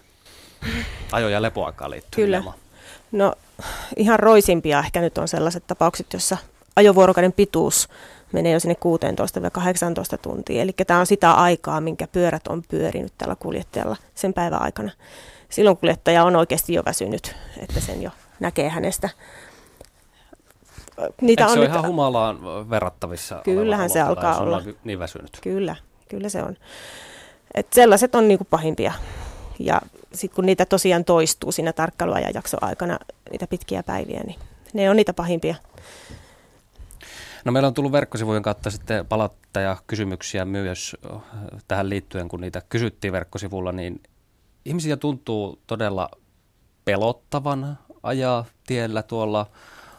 Ajo- 1.12 1.28
ja 1.28 1.42
lepoaikaan 1.42 1.90
liittyen. 1.90 2.26
Kyllä. 2.26 2.36
Ilman. 2.36 2.54
No 3.12 3.32
ihan 3.96 4.18
roisimpia 4.18 4.78
ehkä 4.78 5.00
nyt 5.00 5.18
on 5.18 5.28
sellaiset 5.28 5.66
tapaukset, 5.66 6.12
jossa 6.12 6.36
ajovuorokauden 6.76 7.32
pituus 7.32 7.88
menee 8.32 8.52
jo 8.52 8.60
sinne 8.60 8.76
16-18 10.14 10.18
tuntia. 10.22 10.62
Eli 10.62 10.72
tämä 10.86 11.00
on 11.00 11.06
sitä 11.06 11.32
aikaa, 11.32 11.80
minkä 11.80 12.06
pyörät 12.06 12.46
on 12.48 12.62
pyörinyt 12.68 13.12
tällä 13.18 13.36
kuljettajalla 13.38 13.96
sen 14.14 14.34
päivän 14.34 14.62
aikana. 14.62 14.90
Silloin 15.48 15.76
kuljettaja 15.76 16.24
on 16.24 16.36
oikeasti 16.36 16.74
jo 16.74 16.82
väsynyt, 16.84 17.34
että 17.58 17.80
sen 17.80 18.02
jo 18.02 18.10
näkee 18.40 18.68
hänestä. 18.68 19.10
Niitä 21.20 21.42
Eikö 21.42 21.50
on 21.52 21.58
se 21.58 21.60
nyt... 21.60 21.70
ihan 21.70 21.86
humalaan 21.86 22.70
verrattavissa? 22.70 23.40
Kyllähän 23.44 23.90
se 23.90 24.00
alkaa 24.00 24.38
olla. 24.38 24.62
Niin 24.84 24.98
väsynyt. 24.98 25.38
Kyllä, 25.42 25.76
kyllä 26.08 26.28
se 26.28 26.42
on. 26.42 26.56
Et 27.54 27.72
sellaiset 27.72 28.14
on 28.14 28.28
niinku 28.28 28.44
pahimpia. 28.50 28.92
Ja 29.58 29.80
sitten 30.12 30.34
kun 30.36 30.46
niitä 30.46 30.66
tosiaan 30.66 31.04
toistuu 31.04 31.52
siinä 31.52 31.72
tarkkailuajan 31.72 32.34
jakson 32.34 32.62
aikana, 32.62 32.98
niitä 33.30 33.46
pitkiä 33.46 33.82
päiviä, 33.82 34.20
niin 34.26 34.38
ne 34.72 34.90
on 34.90 34.96
niitä 34.96 35.12
pahimpia. 35.12 35.54
No 37.44 37.52
meillä 37.52 37.66
on 37.66 37.74
tullut 37.74 37.92
verkkosivujen 37.92 38.42
kautta 38.42 38.70
sitten 38.70 39.06
palautteja 39.06 39.76
kysymyksiä 39.86 40.44
myös 40.44 40.96
tähän 41.68 41.88
liittyen, 41.88 42.28
kun 42.28 42.40
niitä 42.40 42.62
kysyttiin 42.68 43.12
verkkosivulla, 43.12 43.72
niin 43.72 44.02
ihmisiä 44.64 44.96
tuntuu 44.96 45.58
todella 45.66 46.08
pelottavan 46.84 47.78
ajaa 48.02 48.44
tiellä 48.66 49.02
tuolla 49.02 49.46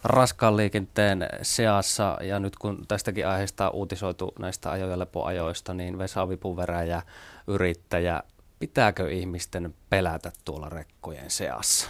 raskaan 0.08 0.58
liikenteen 0.58 1.28
seassa, 1.42 2.18
ja 2.22 2.40
nyt 2.40 2.56
kun 2.56 2.86
tästäkin 2.88 3.28
aiheesta 3.28 3.70
on 3.70 3.76
uutisoitu 3.76 4.34
näistä 4.40 4.72
ajo- 4.72 4.90
ja 4.90 5.00
lepoajoista, 5.00 5.74
niin 5.74 5.98
Vesa 5.98 6.30
Vipuveräjä, 6.30 7.02
yrittäjä, 7.48 8.24
pitääkö 8.60 9.12
ihmisten 9.12 9.74
pelätä 9.90 10.32
tuolla 10.46 10.70
rekkojen 10.70 11.32
seassa? 11.32 11.88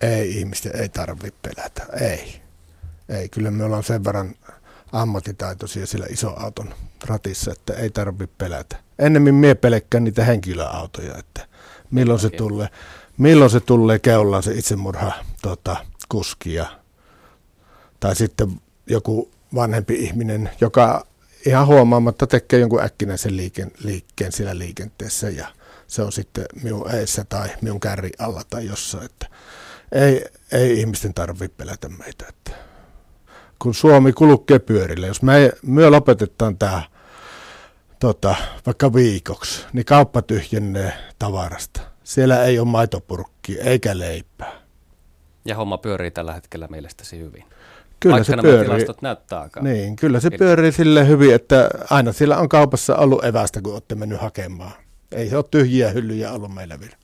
Ei 0.00 0.38
ihmisten, 0.38 0.76
ei 0.76 0.88
tarvitse 0.88 1.38
pelätä, 1.42 1.86
ei. 2.00 2.40
Ei, 3.08 3.28
kyllä 3.28 3.50
me 3.50 3.64
ollaan 3.64 3.82
sen 3.82 4.04
verran 4.04 4.34
ammattitaitoisia 4.92 5.86
sillä 5.86 6.06
iso 6.10 6.34
auton 6.36 6.74
ratissa, 7.06 7.52
että 7.52 7.72
ei 7.72 7.90
tarvitse 7.90 8.34
pelätä. 8.38 8.76
Ennemmin 8.98 9.34
mie 9.34 9.54
pelkkään 9.54 10.04
niitä 10.04 10.24
henkilöautoja, 10.24 11.18
että 11.18 11.46
milloin 11.90 12.20
se 12.20 12.30
tulee, 12.30 12.68
milloin 13.18 13.50
se 13.50 13.60
tulee 13.60 13.98
keullaan 13.98 14.42
se 14.42 14.52
itsemurha 14.52 15.12
tota, 15.42 15.76
kuskia. 16.08 16.66
Tai 18.00 18.16
sitten 18.16 18.60
joku 18.86 19.30
vanhempi 19.54 19.94
ihminen, 19.94 20.50
joka 20.60 21.06
ihan 21.46 21.66
huomaamatta 21.66 22.26
tekee 22.26 22.60
jonkun 22.60 22.82
äkkinäisen 22.82 23.36
liiken, 23.36 23.70
liikkeen 23.84 24.32
siellä 24.32 24.58
liikenteessä 24.58 25.30
ja 25.30 25.46
se 25.86 26.02
on 26.02 26.12
sitten 26.12 26.44
minun 26.62 26.94
eessä 26.94 27.24
tai 27.28 27.48
minun 27.60 27.80
kärri 27.80 28.10
alla 28.18 28.42
tai 28.50 28.66
jossain. 28.66 29.04
Että 29.04 29.26
ei, 29.92 30.24
ei 30.52 30.80
ihmisten 30.80 31.14
tarvitse 31.14 31.54
pelätä 31.56 31.88
meitä. 31.88 32.24
Että 32.28 32.50
kun 33.58 33.74
Suomi 33.74 34.12
kulkee 34.12 34.58
pyörille, 34.58 35.06
jos 35.06 35.22
me, 35.22 35.52
me 35.62 35.90
lopetetaan 35.90 36.58
tämä 36.58 36.82
tota, 38.00 38.34
vaikka 38.66 38.94
viikoksi, 38.94 39.66
niin 39.72 39.84
kauppa 39.84 40.22
tyhjennee 40.22 40.92
tavarasta. 41.18 41.80
Siellä 42.04 42.44
ei 42.44 42.58
ole 42.58 42.68
maitopurkki 42.68 43.58
eikä 43.60 43.98
leipää. 43.98 44.52
Ja 45.44 45.56
homma 45.56 45.78
pyörii 45.78 46.10
tällä 46.10 46.32
hetkellä 46.32 46.68
mielestäsi 46.70 47.18
hyvin. 47.18 47.44
Kyllä 48.00 48.14
Vaikka 48.14 48.36
se 48.36 48.42
pyörii. 48.42 48.86
näyttää 49.00 49.40
aika 49.40 49.60
Niin, 49.60 49.96
kyllä 49.96 50.20
se 50.20 50.30
pyörii 50.30 50.72
sille 50.72 51.08
hyvin, 51.08 51.34
että 51.34 51.68
aina 51.90 52.12
siellä 52.12 52.38
on 52.38 52.48
kaupassa 52.48 52.96
ollut 52.96 53.24
evästä, 53.24 53.62
kun 53.62 53.72
olette 53.72 53.94
mennyt 53.94 54.20
hakemaan. 54.20 54.72
Ei 55.12 55.28
se 55.28 55.36
ole 55.36 55.44
tyhjiä 55.50 55.90
hyllyjä 55.90 56.32
ollut 56.32 56.54
meillä 56.54 56.80
vielä. 56.80 56.96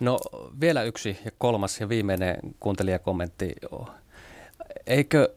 No 0.00 0.18
vielä 0.60 0.82
yksi 0.82 1.18
ja 1.24 1.30
kolmas 1.38 1.80
ja 1.80 1.88
viimeinen 1.88 2.36
kuuntelijakommentti 2.60 3.54
eikö 4.86 5.28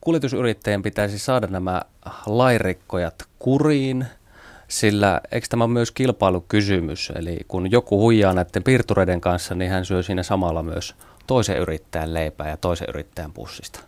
kuljetusyrittäjien 0.00 0.82
pitäisi 0.82 1.18
saada 1.18 1.46
nämä 1.46 1.82
lairikkojat 2.26 3.14
kuriin, 3.38 4.06
sillä 4.68 5.20
eikö 5.32 5.46
tämä 5.50 5.66
myös 5.66 5.90
kilpailukysymys? 5.90 7.12
Eli 7.16 7.40
kun 7.48 7.70
joku 7.70 8.00
huijaa 8.00 8.32
näiden 8.32 8.62
piirtureiden 8.62 9.20
kanssa, 9.20 9.54
niin 9.54 9.70
hän 9.70 9.84
syö 9.84 10.02
siinä 10.02 10.22
samalla 10.22 10.62
myös 10.62 10.94
toisen 11.26 11.58
yrittäjän 11.58 12.14
leipää 12.14 12.48
ja 12.48 12.56
toisen 12.56 12.88
yrittäjän 12.88 13.32
pussista. 13.32 13.80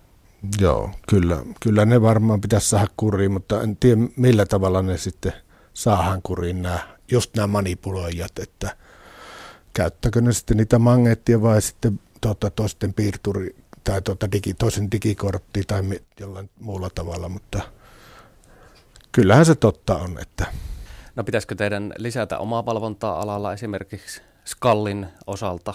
Joo, 0.61 0.90
kyllä, 1.09 1.43
kyllä 1.61 1.85
ne 1.85 2.02
varmaan 2.02 2.40
pitäisi 2.40 2.69
saada 2.69 2.87
kuriin, 2.97 3.33
mutta 3.33 3.62
en 3.62 3.76
tiedä 3.76 4.00
millä 4.16 4.47
tavalla 4.47 4.83
ne 4.83 4.99
sitten 4.99 5.33
saahan 5.75 6.23
kuriin 6.23 6.62
nämä, 6.62 6.78
just 7.11 7.37
nämä 7.37 7.47
manipuloijat, 7.47 8.38
että 8.38 8.76
käyttäkö 9.73 10.21
ne 10.21 10.33
sitten 10.33 10.57
niitä 10.57 10.78
magneettia 10.78 11.43
vai 11.43 11.62
sitten 11.62 12.00
tota, 12.21 12.50
toisten 12.50 12.95
piirturi, 12.95 13.57
tai 13.85 14.02
tuota 14.02 14.33
digi, 14.33 14.55
toisen 14.55 14.90
digikortti 14.90 15.62
tai 15.66 15.83
jollain 16.21 16.50
muulla 16.61 16.90
tavalla, 16.95 17.28
mutta 17.28 17.61
kyllähän 19.12 19.47
se 19.47 19.55
totta 19.55 19.97
on, 19.97 20.19
että 20.19 20.47
No 21.16 21.25
pitäisikö 21.25 21.55
teidän 21.55 21.93
lisätä 21.99 22.38
omaa 22.38 22.66
valvontaa 22.66 23.21
alalla 23.21 23.52
esimerkiksi 23.52 24.23
skallin 24.45 25.07
osalta? 25.26 25.75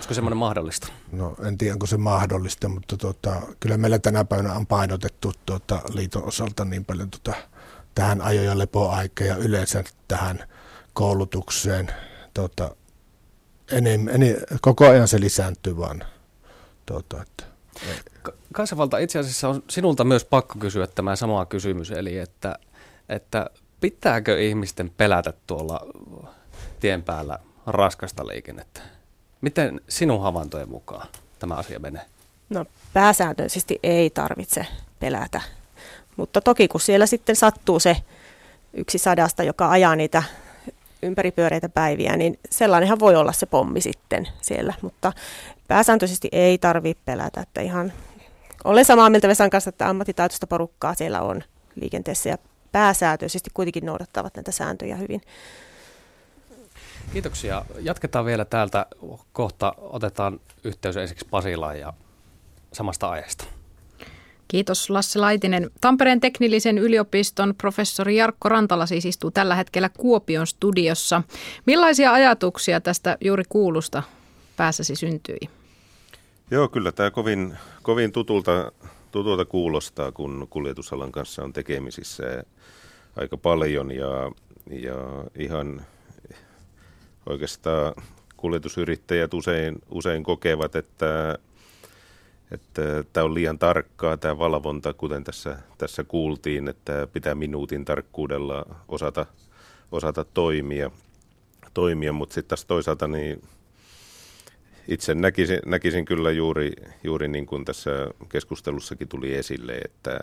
Olisiko 0.00 0.14
semmoinen 0.14 0.36
mahdollista? 0.36 0.88
No 1.12 1.36
en 1.46 1.58
tiedä, 1.58 1.72
onko 1.74 1.86
se 1.86 1.96
mahdollista, 1.96 2.68
mutta 2.68 2.96
tuota, 2.96 3.42
kyllä 3.60 3.76
meillä 3.76 3.98
tänä 3.98 4.24
päivänä 4.24 4.54
on 4.54 4.66
painotettu 4.66 5.32
tuota, 5.46 5.80
liiton 5.94 6.24
osalta 6.24 6.64
niin 6.64 6.84
paljon 6.84 7.10
tuota, 7.10 7.40
tähän 7.94 8.20
ajo- 8.20 8.42
ja 8.42 8.58
lepoaikaan 8.58 9.28
ja 9.28 9.36
yleensä 9.36 9.84
tähän 10.08 10.38
koulutukseen. 10.92 11.90
Tuota, 12.34 12.76
enem, 13.72 14.08
enem, 14.08 14.36
koko 14.60 14.88
ajan 14.88 15.08
se 15.08 15.20
lisääntyy 15.20 15.76
vaan. 15.76 16.04
Tuota, 16.86 17.22
että, 17.22 17.44
Kansanvalta 18.52 18.98
itse 18.98 19.18
asiassa 19.18 19.48
on 19.48 19.62
sinulta 19.70 20.04
myös 20.04 20.24
pakko 20.24 20.58
kysyä 20.58 20.86
tämä 20.86 21.16
sama 21.16 21.46
kysymys, 21.46 21.90
eli 21.90 22.18
että, 22.18 22.58
että 23.08 23.46
pitääkö 23.80 24.40
ihmisten 24.40 24.90
pelätä 24.90 25.32
tuolla 25.46 25.80
tien 26.80 27.02
päällä 27.02 27.38
raskasta 27.66 28.26
liikennettä? 28.26 28.99
Miten 29.40 29.80
sinun 29.88 30.22
havaintojen 30.22 30.68
mukaan 30.68 31.08
tämä 31.38 31.54
asia 31.54 31.78
menee? 31.78 32.02
No 32.50 32.64
pääsääntöisesti 32.92 33.78
ei 33.82 34.10
tarvitse 34.10 34.66
pelätä, 35.00 35.40
mutta 36.16 36.40
toki 36.40 36.68
kun 36.68 36.80
siellä 36.80 37.06
sitten 37.06 37.36
sattuu 37.36 37.80
se 37.80 37.96
yksi 38.72 38.98
sadasta, 38.98 39.42
joka 39.42 39.70
ajaa 39.70 39.96
niitä 39.96 40.22
ympäripyöreitä 41.02 41.68
päiviä, 41.68 42.16
niin 42.16 42.38
sellainenhan 42.50 43.00
voi 43.00 43.16
olla 43.16 43.32
se 43.32 43.46
pommi 43.46 43.80
sitten 43.80 44.28
siellä, 44.42 44.74
mutta 44.82 45.12
pääsääntöisesti 45.68 46.28
ei 46.32 46.58
tarvitse 46.58 47.02
pelätä, 47.04 47.40
että 47.40 47.60
ihan 47.60 47.92
olen 48.64 48.84
samaa 48.84 49.10
mieltä 49.10 49.28
Vesan 49.28 49.50
kanssa, 49.50 49.68
että 49.68 49.88
ammattitaitoista 49.88 50.46
porukkaa 50.46 50.94
siellä 50.94 51.22
on 51.22 51.42
liikenteessä 51.80 52.28
ja 52.28 52.38
pääsääntöisesti 52.72 53.50
kuitenkin 53.54 53.86
noudattavat 53.86 54.34
näitä 54.36 54.52
sääntöjä 54.52 54.96
hyvin. 54.96 55.20
Kiitoksia. 57.12 57.64
Jatketaan 57.80 58.24
vielä 58.24 58.44
täältä. 58.44 58.86
Kohta 59.32 59.74
otetaan 59.78 60.40
yhteys 60.64 60.96
ensiksi 60.96 61.26
Pasilaan 61.30 61.78
ja 61.78 61.92
samasta 62.72 63.08
aiheesta. 63.08 63.44
Kiitos 64.48 64.90
Lasse 64.90 65.18
Laitinen. 65.18 65.70
Tampereen 65.80 66.20
teknillisen 66.20 66.78
yliopiston 66.78 67.54
professori 67.58 68.16
Jarkko 68.16 68.48
Rantala 68.48 68.86
siis 68.86 69.04
istuu 69.04 69.30
tällä 69.30 69.54
hetkellä 69.54 69.88
Kuopion 69.98 70.46
studiossa. 70.46 71.22
Millaisia 71.66 72.12
ajatuksia 72.12 72.80
tästä 72.80 73.16
juuri 73.20 73.44
kuulusta 73.48 74.02
päässäsi 74.56 74.96
syntyi? 74.96 75.38
Joo, 76.50 76.68
kyllä 76.68 76.92
tämä 76.92 77.10
kovin, 77.10 77.56
kovin 77.82 78.12
tutulta, 78.12 78.72
tutulta 79.10 79.44
kuulostaa, 79.44 80.12
kun 80.12 80.46
kuljetusalan 80.50 81.12
kanssa 81.12 81.42
on 81.42 81.52
tekemisissä 81.52 82.24
aika 83.16 83.36
paljon 83.36 83.90
ja, 83.90 84.30
ja 84.70 84.94
ihan 85.38 85.86
oikeastaan 87.30 87.94
kuljetusyrittäjät 88.36 89.34
usein, 89.34 89.78
usein 89.90 90.22
kokevat, 90.22 90.76
että 90.76 91.38
että 92.50 93.04
tämä 93.12 93.24
on 93.24 93.34
liian 93.34 93.58
tarkkaa 93.58 94.16
tämä 94.16 94.38
valvonta, 94.38 94.94
kuten 94.94 95.24
tässä, 95.24 95.58
tässä 95.78 96.04
kuultiin, 96.04 96.68
että 96.68 97.08
pitää 97.12 97.34
minuutin 97.34 97.84
tarkkuudella 97.84 98.76
osata, 98.88 99.26
osata 99.92 100.24
toimia, 100.24 100.90
toimia. 101.74 102.12
Mutta 102.12 102.34
sitten 102.34 102.48
taas 102.48 102.64
toisaalta 102.64 103.08
niin 103.08 103.42
itse 104.88 105.14
näkisin, 105.14 105.58
näkisin 105.66 106.04
kyllä 106.04 106.30
juuri, 106.30 106.72
juuri 107.04 107.28
niin 107.28 107.46
kuin 107.46 107.64
tässä 107.64 107.90
keskustelussakin 108.28 109.08
tuli 109.08 109.34
esille, 109.34 109.72
että 109.72 110.20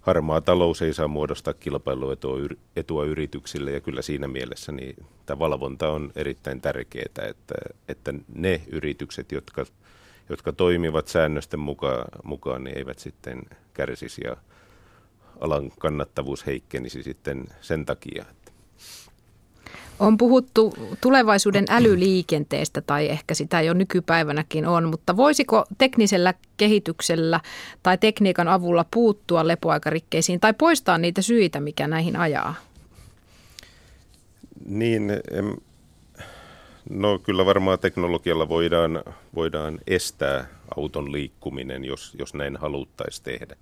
harmaa 0.00 0.40
talous 0.40 0.82
ei 0.82 0.94
saa 0.94 1.08
muodostaa 1.08 1.54
kilpailuetua 1.54 3.04
yrityksille 3.06 3.70
ja 3.70 3.80
kyllä 3.80 4.02
siinä 4.02 4.28
mielessä 4.28 4.72
niin 4.72 4.96
tämä 5.26 5.38
valvonta 5.38 5.90
on 5.90 6.12
erittäin 6.16 6.60
tärkeää, 6.60 7.04
että, 7.30 7.52
että 7.88 8.14
ne 8.34 8.62
yritykset, 8.66 9.32
jotka, 9.32 9.66
jotka 10.28 10.52
toimivat 10.52 11.08
säännösten 11.08 11.60
mukaan, 11.60 12.04
mukaan, 12.24 12.64
niin 12.64 12.78
eivät 12.78 12.98
sitten 12.98 13.42
kärsisi 13.74 14.20
ja 14.24 14.36
alan 15.40 15.72
kannattavuus 15.78 16.46
heikkenisi 16.46 17.02
sitten 17.02 17.44
sen 17.60 17.86
takia. 17.86 18.24
On 20.00 20.16
puhuttu 20.16 20.74
tulevaisuuden 21.00 21.64
älyliikenteestä 21.68 22.80
tai 22.80 23.08
ehkä 23.08 23.34
sitä 23.34 23.60
jo 23.60 23.74
nykypäivänäkin 23.74 24.66
on, 24.66 24.88
mutta 24.88 25.16
voisiko 25.16 25.64
teknisellä 25.78 26.34
kehityksellä 26.56 27.40
tai 27.82 27.98
tekniikan 27.98 28.48
avulla 28.48 28.84
puuttua 28.90 29.48
lepoaikarikkeisiin 29.48 30.40
tai 30.40 30.54
poistaa 30.54 30.98
niitä 30.98 31.22
syitä, 31.22 31.60
mikä 31.60 31.88
näihin 31.88 32.16
ajaa? 32.16 32.54
Niin, 34.66 35.12
no 36.90 37.18
kyllä 37.18 37.46
varmaan 37.46 37.78
teknologialla 37.78 38.48
voidaan, 38.48 39.04
voidaan 39.34 39.78
estää 39.86 40.46
auton 40.76 41.12
liikkuminen, 41.12 41.84
jos, 41.84 42.16
jos 42.18 42.34
näin 42.34 42.56
haluttaisiin 42.56 43.24
tehdä 43.24 43.56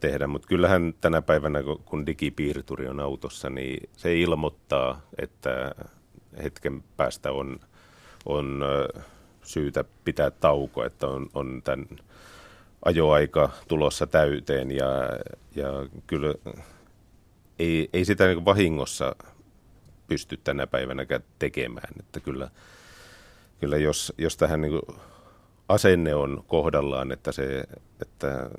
tehdä, 0.00 0.26
mutta 0.26 0.48
kyllähän 0.48 0.94
tänä 1.00 1.22
päivänä, 1.22 1.58
kun 1.84 2.06
digipiirturi 2.06 2.88
on 2.88 3.00
autossa, 3.00 3.50
niin 3.50 3.90
se 3.96 4.20
ilmoittaa, 4.20 5.00
että 5.18 5.74
hetken 6.42 6.84
päästä 6.96 7.32
on, 7.32 7.60
on 8.26 8.64
syytä 9.42 9.84
pitää 10.04 10.30
tauko, 10.30 10.84
että 10.84 11.06
on, 11.06 11.28
on 11.34 11.62
tämän 11.64 11.86
ajoaika 12.84 13.50
tulossa 13.68 14.06
täyteen 14.06 14.70
ja, 14.70 14.86
ja 15.54 15.66
kyllä 16.06 16.34
ei, 17.58 17.88
ei 17.92 18.04
sitä 18.04 18.26
niin 18.26 18.44
vahingossa 18.44 19.16
pysty 20.06 20.36
tänä 20.44 20.66
päivänä 20.66 21.06
tekemään, 21.38 21.92
että 22.00 22.20
kyllä, 22.20 22.50
kyllä 23.60 23.76
jos, 23.76 24.12
jos 24.18 24.36
tähän 24.36 24.60
niin 24.60 24.80
asenne 25.68 26.14
on 26.14 26.44
kohdallaan, 26.46 27.12
että 27.12 27.32
se, 27.32 27.64
että 28.02 28.50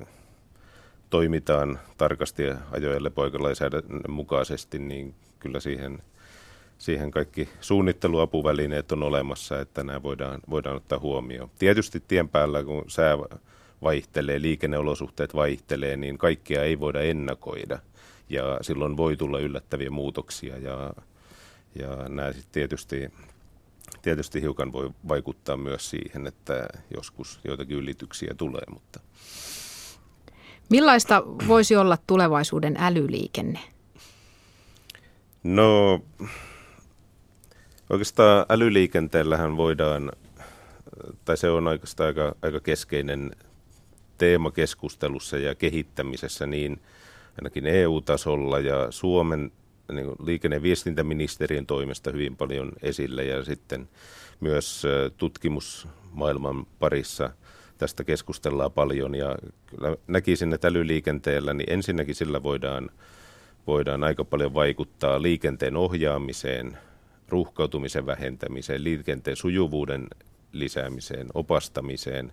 toimitaan 1.10 1.78
tarkasti 1.98 2.42
ajoille 2.72 3.10
poikalainsäädännön 3.10 4.02
mukaisesti, 4.08 4.78
niin 4.78 5.14
kyllä 5.38 5.60
siihen, 5.60 6.02
siihen 6.78 7.10
kaikki 7.10 7.48
suunnitteluapuvälineet 7.60 8.92
on 8.92 9.02
olemassa, 9.02 9.60
että 9.60 9.84
nämä 9.84 10.02
voidaan, 10.02 10.40
voidaan 10.50 10.76
ottaa 10.76 10.98
huomioon. 10.98 11.50
Tietysti 11.58 12.02
tien 12.08 12.28
päällä, 12.28 12.64
kun 12.64 12.84
sää 12.88 13.16
vaihtelee, 13.82 14.42
liikenneolosuhteet 14.42 15.34
vaihtelee, 15.34 15.96
niin 15.96 16.18
kaikkia 16.18 16.64
ei 16.64 16.80
voida 16.80 17.00
ennakoida. 17.00 17.78
Ja 18.28 18.58
silloin 18.60 18.96
voi 18.96 19.16
tulla 19.16 19.38
yllättäviä 19.38 19.90
muutoksia 19.90 20.58
ja, 20.58 20.92
ja 21.74 22.08
nämä 22.08 22.32
sitten 22.32 22.52
tietysti, 22.52 23.10
tietysti 24.02 24.40
hiukan 24.42 24.72
voi 24.72 24.90
vaikuttaa 25.08 25.56
myös 25.56 25.90
siihen, 25.90 26.26
että 26.26 26.68
joskus 26.96 27.40
joitakin 27.44 27.76
ylityksiä 27.76 28.34
tulee, 28.36 28.64
mutta 28.72 29.00
Millaista 30.68 31.22
voisi 31.48 31.76
olla 31.76 31.98
tulevaisuuden 32.06 32.76
älyliikenne? 32.78 33.60
No 35.44 36.00
oikeastaan 37.90 38.46
älyliikenteellähän 38.48 39.56
voidaan, 39.56 40.12
tai 41.24 41.36
se 41.36 41.50
on 41.50 41.68
oikeastaan 41.68 42.06
aika, 42.06 42.34
aika 42.42 42.60
keskeinen 42.60 43.30
teema 44.18 44.50
keskustelussa 44.50 45.38
ja 45.38 45.54
kehittämisessä 45.54 46.46
niin 46.46 46.80
ainakin 47.38 47.66
EU-tasolla 47.66 48.58
ja 48.58 48.86
Suomen 48.90 49.52
niin 49.92 50.12
liikenne- 50.24 50.56
ja 50.56 50.62
viestintäministeriön 50.62 51.66
toimesta 51.66 52.10
hyvin 52.10 52.36
paljon 52.36 52.72
esille 52.82 53.24
ja 53.24 53.44
sitten 53.44 53.88
myös 54.40 54.82
tutkimusmaailman 55.16 56.66
parissa– 56.78 57.30
tästä 57.78 58.04
keskustellaan 58.04 58.72
paljon 58.72 59.14
ja 59.14 59.36
kyllä 59.66 59.96
näkisin, 60.06 60.52
että 60.52 60.68
älyliikenteellä, 60.68 61.54
niin 61.54 61.72
ensinnäkin 61.72 62.14
sillä 62.14 62.42
voidaan, 62.42 62.90
voidaan 63.66 64.04
aika 64.04 64.24
paljon 64.24 64.54
vaikuttaa 64.54 65.22
liikenteen 65.22 65.76
ohjaamiseen, 65.76 66.78
ruuhkautumisen 67.28 68.06
vähentämiseen, 68.06 68.84
liikenteen 68.84 69.36
sujuvuuden 69.36 70.06
lisäämiseen, 70.52 71.26
opastamiseen. 71.34 72.32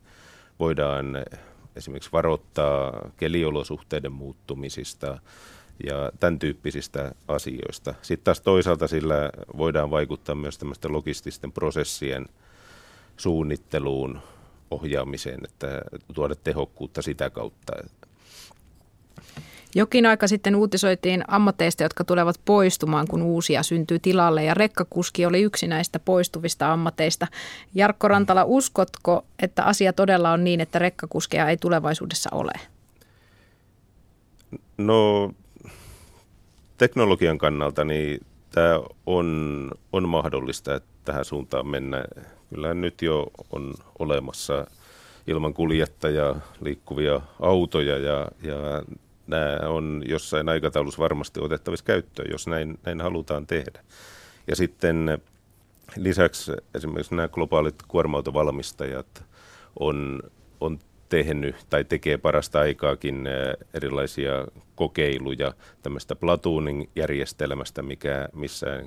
Voidaan 0.60 1.26
esimerkiksi 1.76 2.12
varoittaa 2.12 3.12
keliolosuhteiden 3.18 4.12
muuttumisista 4.12 5.20
ja 5.86 6.12
tämän 6.20 6.40
tyyppisistä 6.40 7.12
asioista. 7.28 7.94
Sitten 8.02 8.24
taas 8.24 8.42
toisaalta 8.42 8.88
sillä 8.88 9.30
voidaan 9.58 9.92
vaikuttaa 9.92 10.36
myös 10.36 10.58
tämmöisten 10.58 10.92
logististen 10.92 11.52
prosessien 11.52 12.26
suunnitteluun, 13.18 14.20
ohjaamiseen, 14.72 15.40
että 15.44 15.82
tuoda 16.14 16.36
tehokkuutta 16.36 17.02
sitä 17.02 17.30
kautta. 17.30 17.74
Jokin 19.76 20.06
aika 20.06 20.28
sitten 20.28 20.56
uutisoitiin 20.56 21.24
ammatteista, 21.28 21.84
jotka 21.84 22.04
tulevat 22.04 22.36
poistumaan, 22.46 23.08
kun 23.08 23.22
uusia 23.22 23.64
syntyy 23.64 24.00
tilalle. 24.00 24.44
Ja 24.44 24.54
rekkakuski 24.54 25.26
oli 25.26 25.42
yksi 25.42 25.68
näistä 25.68 26.00
poistuvista 26.00 26.74
ammateista. 26.74 27.28
Jarkko 27.74 28.08
Rantala, 28.08 28.44
uskotko, 28.44 29.26
että 29.40 29.64
asia 29.64 29.94
todella 29.94 30.32
on 30.32 30.44
niin, 30.44 30.62
että 30.62 30.80
rekkakuskeja 30.80 31.50
ei 31.50 31.58
tulevaisuudessa 31.58 32.30
ole? 32.34 32.52
No 34.78 35.32
teknologian 36.78 37.38
kannalta 37.38 37.86
niin 37.86 38.26
tämä 38.52 38.80
on, 39.06 39.72
on 39.94 40.10
mahdollista, 40.10 40.76
että 40.76 40.90
tähän 41.06 41.26
suuntaan 41.26 41.68
mennä. 41.68 42.06
Kyllä 42.50 42.74
nyt 42.74 43.02
jo 43.02 43.28
on 43.52 43.74
olemassa 44.00 44.68
ilman 45.28 45.54
kuljettajaa 45.54 46.40
liikkuvia 46.62 47.22
autoja 47.40 47.98
ja, 47.98 48.28
ja 48.44 48.84
nämä 49.28 49.60
on 49.68 50.04
jossain 50.06 50.50
aikataulussa 50.50 51.02
varmasti 51.02 51.40
otettavissa 51.40 51.86
käyttöön, 51.86 52.32
jos 52.32 52.48
näin, 52.48 52.80
näin 52.86 53.02
halutaan 53.02 53.48
tehdä. 53.48 53.84
Ja 54.48 54.56
sitten 54.56 55.18
lisäksi 55.98 56.52
esimerkiksi 56.74 57.16
nämä 57.16 57.28
globaalit 57.28 57.76
kuorma-autovalmistajat 57.88 59.24
on, 59.80 60.24
on 60.62 60.80
tehnyt 61.10 61.56
tai 61.70 61.84
tekee 61.84 62.18
parasta 62.18 62.60
aikaakin 62.60 63.28
erilaisia 63.74 64.48
kokeiluja 64.76 65.54
tämmöistä 65.84 66.16
platooning-järjestelmästä, 66.16 67.82
mikä, 67.82 68.30
missä 68.34 68.84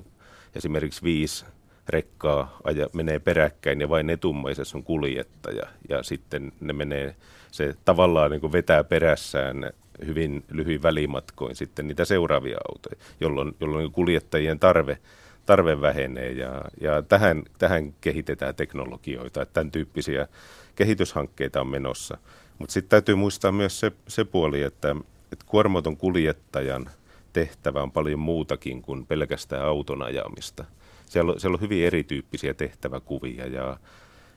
esimerkiksi 0.55 1.03
viisi 1.03 1.45
rekkaa 1.89 2.57
aja, 2.63 2.87
menee 2.93 3.19
peräkkäin 3.19 3.81
ja 3.81 3.89
vain 3.89 4.09
etummaisessa 4.09 4.77
on 4.77 4.83
kuljettaja. 4.83 5.63
Ja 5.89 6.03
sitten 6.03 6.51
ne 6.59 6.73
menee, 6.73 7.15
se 7.51 7.75
tavallaan 7.85 8.31
niin 8.31 8.41
kuin 8.41 8.51
vetää 8.51 8.83
perässään 8.83 9.71
hyvin 10.05 10.43
lyhyin 10.51 10.83
välimatkoin 10.83 11.55
sitten 11.55 11.87
niitä 11.87 12.05
seuraavia 12.05 12.57
autoja, 12.71 12.95
jolloin, 13.19 13.55
jolloin 13.59 13.91
kuljettajien 13.91 14.59
tarve, 14.59 14.97
tarve 15.45 15.81
vähenee 15.81 16.31
ja, 16.31 16.61
ja 16.81 17.01
tähän, 17.01 17.43
tähän 17.57 17.93
kehitetään 18.01 18.55
teknologioita, 18.55 19.41
että 19.41 19.53
tämän 19.53 19.71
tyyppisiä 19.71 20.27
kehityshankkeita 20.75 21.61
on 21.61 21.67
menossa. 21.67 22.17
Mutta 22.59 22.73
sitten 22.73 22.89
täytyy 22.89 23.15
muistaa 23.15 23.51
myös 23.51 23.79
se, 23.79 23.91
se 24.07 24.25
puoli, 24.25 24.61
että, 24.61 24.95
että 25.31 25.45
kuormaton 25.45 25.97
kuljettajan 25.97 26.89
tehtävä 27.33 27.83
on 27.83 27.91
paljon 27.91 28.19
muutakin 28.19 28.81
kuin 28.81 29.05
pelkästään 29.05 29.65
auton 29.65 30.01
ajamista. 30.01 30.65
Siellä 31.09 31.31
on, 31.31 31.39
siellä 31.39 31.55
on 31.55 31.61
hyvin 31.61 31.85
erityyppisiä 31.85 32.53
tehtäväkuvia 32.53 33.47
ja, 33.47 33.77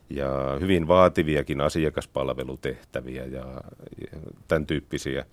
ja 0.09 0.57
hyvin 0.59 0.87
vaativiakin 0.87 1.61
asiakaspalvelutehtäviä 1.61 3.25
ja, 3.25 3.61
ja 4.01 4.19
tämän 4.47 4.65
tyyppisiä 4.65 5.25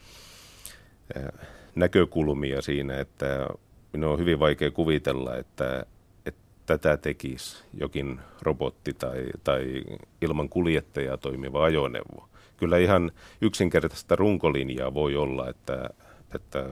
näkökulmia 1.74 2.62
siinä, 2.62 3.00
että 3.00 3.48
minun 3.92 4.12
on 4.12 4.18
hyvin 4.18 4.38
vaikea 4.38 4.70
kuvitella, 4.70 5.36
että, 5.36 5.86
että 6.26 6.40
tätä 6.66 6.96
tekisi 6.96 7.64
jokin 7.74 8.20
robotti 8.42 8.94
tai, 8.94 9.26
tai 9.44 9.82
ilman 10.20 10.48
kuljettajaa 10.48 11.16
toimiva 11.16 11.64
ajoneuvo. 11.64 12.28
Kyllä 12.56 12.78
ihan 12.78 13.12
yksinkertaista 13.40 14.16
runkolinjaa 14.16 14.94
voi 14.94 15.16
olla, 15.16 15.48
että, 15.48 15.90
että 16.34 16.70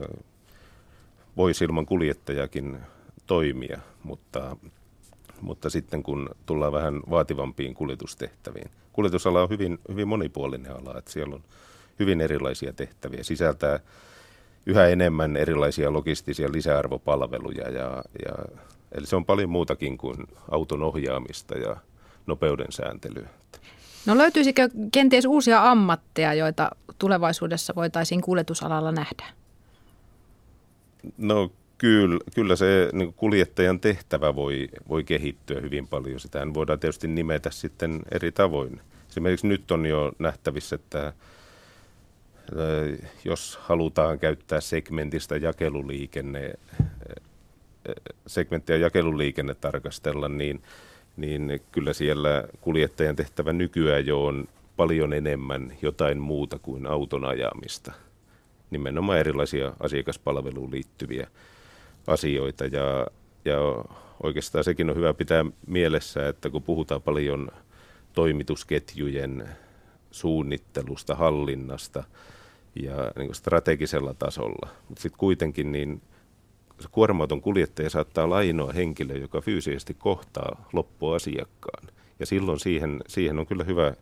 voisi 1.37 1.65
ilman 1.65 1.85
kuljettajakin 1.85 2.77
toimia, 3.29 3.79
mutta, 4.03 4.57
mutta 5.41 5.69
sitten 5.69 6.03
kun 6.03 6.29
tullaan 6.45 6.73
vähän 6.73 7.01
vaativampiin 7.09 7.73
kuljetustehtäviin. 7.73 8.71
Kuljetusala 8.93 9.41
on 9.43 9.49
hyvin, 9.49 9.79
hyvin 9.89 10.07
monipuolinen 10.07 10.71
ala, 10.71 10.97
että 10.97 11.11
siellä 11.11 11.35
on 11.35 11.43
hyvin 11.99 12.21
erilaisia 12.21 12.73
tehtäviä. 12.73 13.23
Sisältää 13.23 13.79
yhä 14.65 14.87
enemmän 14.87 15.37
erilaisia 15.37 15.93
logistisia 15.93 16.51
lisäarvopalveluja. 16.51 17.69
Ja, 17.69 18.03
ja, 18.25 18.33
eli 18.91 19.05
se 19.05 19.15
on 19.15 19.25
paljon 19.25 19.49
muutakin 19.49 19.97
kuin 19.97 20.17
auton 20.51 20.83
ohjaamista 20.83 21.57
ja 21.57 21.77
nopeuden 22.25 22.71
sääntelyä. 22.71 23.29
No 24.05 24.17
löytyisikö 24.17 24.69
kenties 24.91 25.25
uusia 25.25 25.71
ammatteja, 25.71 26.33
joita 26.33 26.69
tulevaisuudessa 26.99 27.75
voitaisiin 27.75 28.21
kuljetusalalla 28.21 28.91
nähdä? 28.91 29.25
No 31.17 31.51
kyllä, 31.79 32.19
kyllä 32.35 32.55
se 32.55 32.89
niin 32.93 33.13
kuljettajan 33.13 33.79
tehtävä 33.79 34.35
voi, 34.35 34.69
voi 34.89 35.03
kehittyä 35.03 35.61
hyvin 35.61 35.87
paljon. 35.87 36.19
Sitä 36.19 36.47
voidaan 36.53 36.79
tietysti 36.79 37.07
nimetä 37.07 37.49
sitten 37.49 37.99
eri 38.11 38.31
tavoin. 38.31 38.81
Esimerkiksi 39.09 39.47
nyt 39.47 39.71
on 39.71 39.85
jo 39.85 40.11
nähtävissä, 40.19 40.75
että 40.75 41.13
jos 43.25 43.59
halutaan 43.61 44.19
käyttää 44.19 44.61
segmentistä 44.61 45.37
jakeluliikenne, 45.37 46.53
segmenttiä 48.27 48.77
jakeluliikenne 48.77 49.55
tarkastella, 49.55 50.29
niin, 50.29 50.61
niin 51.17 51.61
kyllä 51.71 51.93
siellä 51.93 52.43
kuljettajan 52.61 53.15
tehtävä 53.15 53.53
nykyään 53.53 54.05
jo 54.05 54.25
on 54.25 54.47
paljon 54.77 55.13
enemmän 55.13 55.73
jotain 55.81 56.17
muuta 56.17 56.59
kuin 56.59 56.87
auton 56.87 57.25
ajamista. 57.25 57.91
Nimenomaan 58.69 59.19
erilaisia 59.19 59.73
asiakaspalveluun 59.79 60.71
liittyviä 60.71 61.27
asioita 62.07 62.65
ja, 62.65 63.07
ja 63.45 63.57
oikeastaan 64.23 64.63
sekin 64.63 64.89
on 64.89 64.95
hyvä 64.95 65.13
pitää 65.13 65.45
mielessä, 65.67 66.27
että 66.27 66.49
kun 66.49 66.63
puhutaan 66.63 67.01
paljon 67.01 67.51
toimitusketjujen 68.13 69.49
suunnittelusta, 70.11 71.15
hallinnasta– 71.15 72.03
ja 72.75 73.11
niin 73.17 73.35
strategisella 73.35 74.13
tasolla. 74.13 74.69
Mutta 74.89 75.01
sitten 75.01 75.19
kuitenkin 75.19 75.71
niin 75.71 76.01
se 76.79 76.87
kuorma-auton 76.91 77.41
kuljettaja 77.41 77.89
saattaa 77.89 78.23
olla 78.23 78.37
ainoa 78.37 78.73
henkilö, 78.73 79.17
joka 79.17 79.41
fyysisesti 79.41 79.93
kohtaa 79.93 80.69
loppuasiakkaan. 80.73 81.87
Ja 82.19 82.25
silloin 82.25 82.59
siihen, 82.59 83.01
siihen 83.07 83.39
on 83.39 83.47
kyllä 83.47 83.63
hyvä 83.63 83.93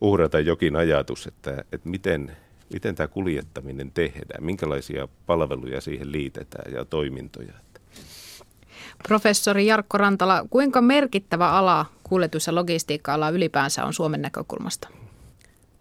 uhrata 0.00 0.40
jokin 0.40 0.76
ajatus, 0.76 1.26
että, 1.26 1.64
että 1.72 1.88
miten, 1.88 2.36
miten 2.72 2.94
tämä 2.94 3.08
kuljettaminen 3.08 3.92
tehdään, 3.92 4.44
minkälaisia 4.44 5.08
palveluja 5.26 5.80
siihen 5.80 6.12
liitetään 6.12 6.72
ja 6.72 6.84
toimintoja. 6.84 7.52
Professori 9.08 9.66
Jarkko 9.66 9.98
Rantala, 9.98 10.46
kuinka 10.50 10.80
merkittävä 10.80 11.50
ala 11.50 11.86
kuljetus- 12.02 12.46
ja 12.46 12.54
logistiikka-ala 12.54 13.30
ylipäänsä 13.30 13.84
on 13.84 13.92
Suomen 13.92 14.22
näkökulmasta? 14.22 14.88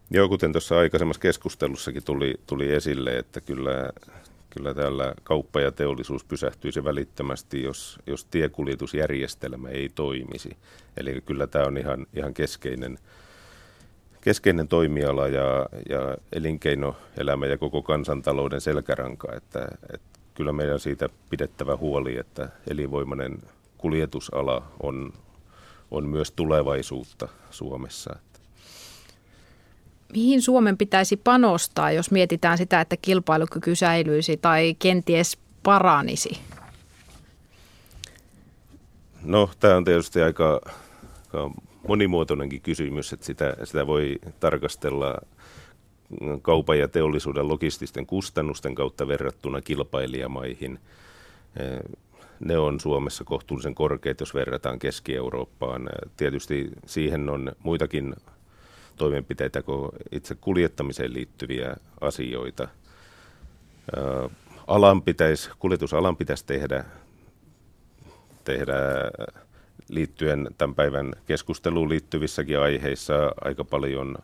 Joo, 0.10 0.30
kuten 0.30 0.52
tuossa 0.52 0.80
aikaisemmassa 0.80 1.22
keskustelussakin 1.22 2.04
tuli, 2.04 2.36
tuli 2.48 2.74
esille, 2.74 3.18
että 3.18 3.42
kyllä, 3.42 3.90
kyllä 4.50 4.74
täällä 4.74 5.14
kauppa 5.24 5.62
ja 5.62 5.72
teollisuus 5.72 6.24
pysähtyisi 6.24 6.84
välittömästi, 6.84 7.64
jos, 7.64 8.00
jos 8.08 8.26
tiekuljetusjärjestelmä 8.26 9.70
ei 9.70 9.90
toimisi. 9.90 10.58
Eli 10.98 11.22
kyllä 11.26 11.48
tämä 11.48 11.66
on 11.66 11.78
ihan, 11.78 12.06
ihan 12.14 12.34
keskeinen, 12.34 12.98
keskeinen 14.22 14.68
toimiala 14.68 15.28
ja, 15.28 15.66
ja 15.90 16.18
elinkeinoelämä 16.34 17.46
ja 17.46 17.58
koko 17.58 17.82
kansantalouden 17.82 18.62
selkäranka, 18.62 19.36
että, 19.36 19.68
että 19.94 20.20
kyllä 20.34 20.52
meidän 20.52 20.80
siitä 20.80 21.10
pidettävä 21.30 21.78
huoli, 21.78 22.18
että 22.18 22.50
elinvoimainen 22.70 23.38
kuljetusala 23.78 24.64
on, 24.84 25.14
on 25.92 26.06
myös 26.06 26.32
tulevaisuutta 26.32 27.28
Suomessa 27.52 28.16
mihin 30.14 30.42
Suomen 30.42 30.78
pitäisi 30.78 31.18
panostaa, 31.18 31.92
jos 31.92 32.12
mietitään 32.12 32.58
sitä, 32.58 32.82
että 32.82 32.98
kilpailukyky 33.02 33.76
säilyisi 33.76 34.38
tai 34.38 34.76
kenties 34.80 35.38
paranisi? 35.64 36.38
No, 39.24 39.50
tämä 39.60 39.78
on 39.78 39.84
tietysti 39.84 40.22
aika, 40.22 40.62
aika 41.26 41.52
monimuotoinenkin 41.88 42.62
kysymys, 42.62 43.14
että 43.14 43.26
sitä, 43.26 43.58
sitä 43.64 43.88
voi 43.88 44.20
tarkastella 44.40 45.18
kaupan 46.42 46.80
ja 46.80 46.88
teollisuuden 46.88 47.48
logististen 47.48 48.06
kustannusten 48.06 48.76
kautta 48.76 49.08
verrattuna 49.08 49.62
kilpailijamaihin. 49.62 50.80
Ne 52.40 52.58
on 52.58 52.80
Suomessa 52.80 53.24
kohtuullisen 53.24 53.76
korkeat, 53.76 54.20
jos 54.20 54.34
verrataan 54.34 54.80
Keski-Eurooppaan. 54.80 55.90
Tietysti 56.18 56.70
siihen 56.86 57.30
on 57.30 57.52
muitakin 57.64 58.16
toimenpiteitä 58.96 59.62
kuin 59.62 59.92
itse 60.12 60.36
kuljettamiseen 60.36 61.14
liittyviä 61.14 61.76
asioita. 62.02 62.68
Alan 64.68 65.02
pitäisi, 65.02 65.50
kuljetusalan 65.60 66.18
pitäisi 66.18 66.46
tehdä, 66.46 66.86
tehdä 68.44 68.74
liittyen 69.92 70.48
tämän 70.58 70.76
päivän 70.76 71.14
keskusteluun 71.26 71.90
liittyvissäkin 71.90 72.60
aiheissa 72.60 73.32
aika 73.42 73.64
paljon 73.64 74.16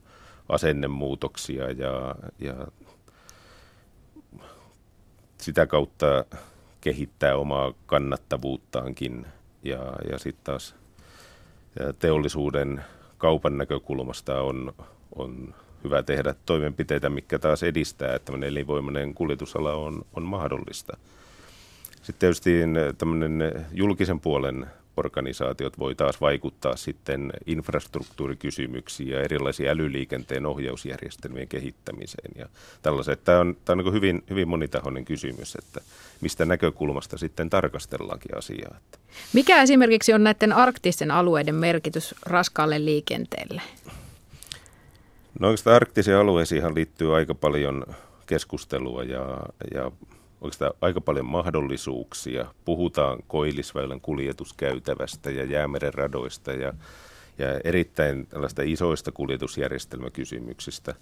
asennemuutoksia 0.50 1.72
ja, 1.72 2.16
ja 2.40 2.68
sitä 5.38 5.66
kautta 5.66 6.26
kehittää 6.82 7.36
omaa 7.36 7.74
kannattavuuttaankin 7.86 9.26
ja, 9.64 9.94
ja 10.12 10.20
sitten 10.20 10.44
taas 10.44 10.76
teollisuuden 12.00 12.84
kaupan 13.18 13.58
näkökulmasta 13.58 14.42
on, 14.42 14.74
on 15.16 15.56
hyvä 15.84 16.04
tehdä 16.04 16.36
toimenpiteitä, 16.46 17.10
mikä 17.10 17.40
taas 17.40 17.64
edistää, 17.64 18.16
että 18.16 18.26
tämmöinen 18.26 18.50
elinvoimainen 18.50 19.14
kuljetusala 19.14 19.74
on, 19.74 20.06
on 20.14 20.24
mahdollista. 20.24 20.98
Sitten 21.96 22.20
tietysti 22.20 22.52
tämmöinen 22.98 23.66
julkisen 23.72 24.20
puolen 24.20 24.68
organisaatiot 24.98 25.80
voi 25.80 25.96
taas 25.96 26.22
vaikuttaa 26.22 26.76
sitten 26.76 27.34
infrastruktuurikysymyksiin 27.46 29.10
ja 29.10 29.22
erilaisiin 29.22 29.70
älyliikenteen 29.70 30.46
ohjausjärjestelmien 30.46 31.48
kehittämiseen 31.48 32.32
ja 32.36 32.46
tällaiset. 32.82 33.24
Tämä 33.24 33.40
on, 33.40 33.58
tämä 33.66 33.80
on 33.80 33.86
niin 33.86 33.94
hyvin, 33.94 34.24
hyvin 34.30 34.48
monitahoinen 34.48 35.06
kysymys, 35.06 35.56
että 35.56 35.82
mistä 36.22 36.46
näkökulmasta 36.46 37.18
sitten 37.18 37.50
tarkastellaankin 37.50 38.38
asiaa. 38.38 38.78
Mikä 39.34 39.62
esimerkiksi 39.62 40.14
on 40.14 40.24
näiden 40.24 40.54
arktisten 40.54 41.12
alueiden 41.12 41.56
merkitys 41.56 42.16
raskaalle 42.26 42.86
liikenteelle? 42.86 43.62
No 45.40 45.48
oikeastaan 45.48 45.76
arktisiin 45.76 46.18
alueisiin 46.18 46.76
liittyy 46.76 47.16
aika 47.16 47.36
paljon 47.36 47.86
keskustelua 48.26 49.04
ja, 49.04 49.40
ja 49.74 49.92
oikeastaan 50.42 50.74
aika 50.82 51.02
paljon 51.02 51.26
mahdollisuuksia. 51.26 52.46
Puhutaan 52.66 53.20
koillisväylän 53.28 54.02
kuljetuskäytävästä 54.02 55.32
ja 55.32 55.44
jäämeren 55.44 55.94
radoista 55.94 56.52
ja, 56.52 56.74
ja 57.38 57.60
erittäin 57.64 58.28
tällaista 58.28 58.62
isoista 58.66 59.12
kuljetusjärjestelmäkysymyksistä. 59.12 60.96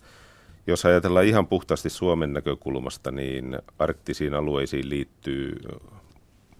Jos 0.68 0.86
ajatellaan 0.86 1.26
ihan 1.26 1.48
puhtaasti 1.48 1.90
Suomen 1.90 2.34
näkökulmasta, 2.34 3.12
niin 3.12 3.60
arktisiin 3.80 4.34
alueisiin 4.34 4.90
liittyy 4.90 5.56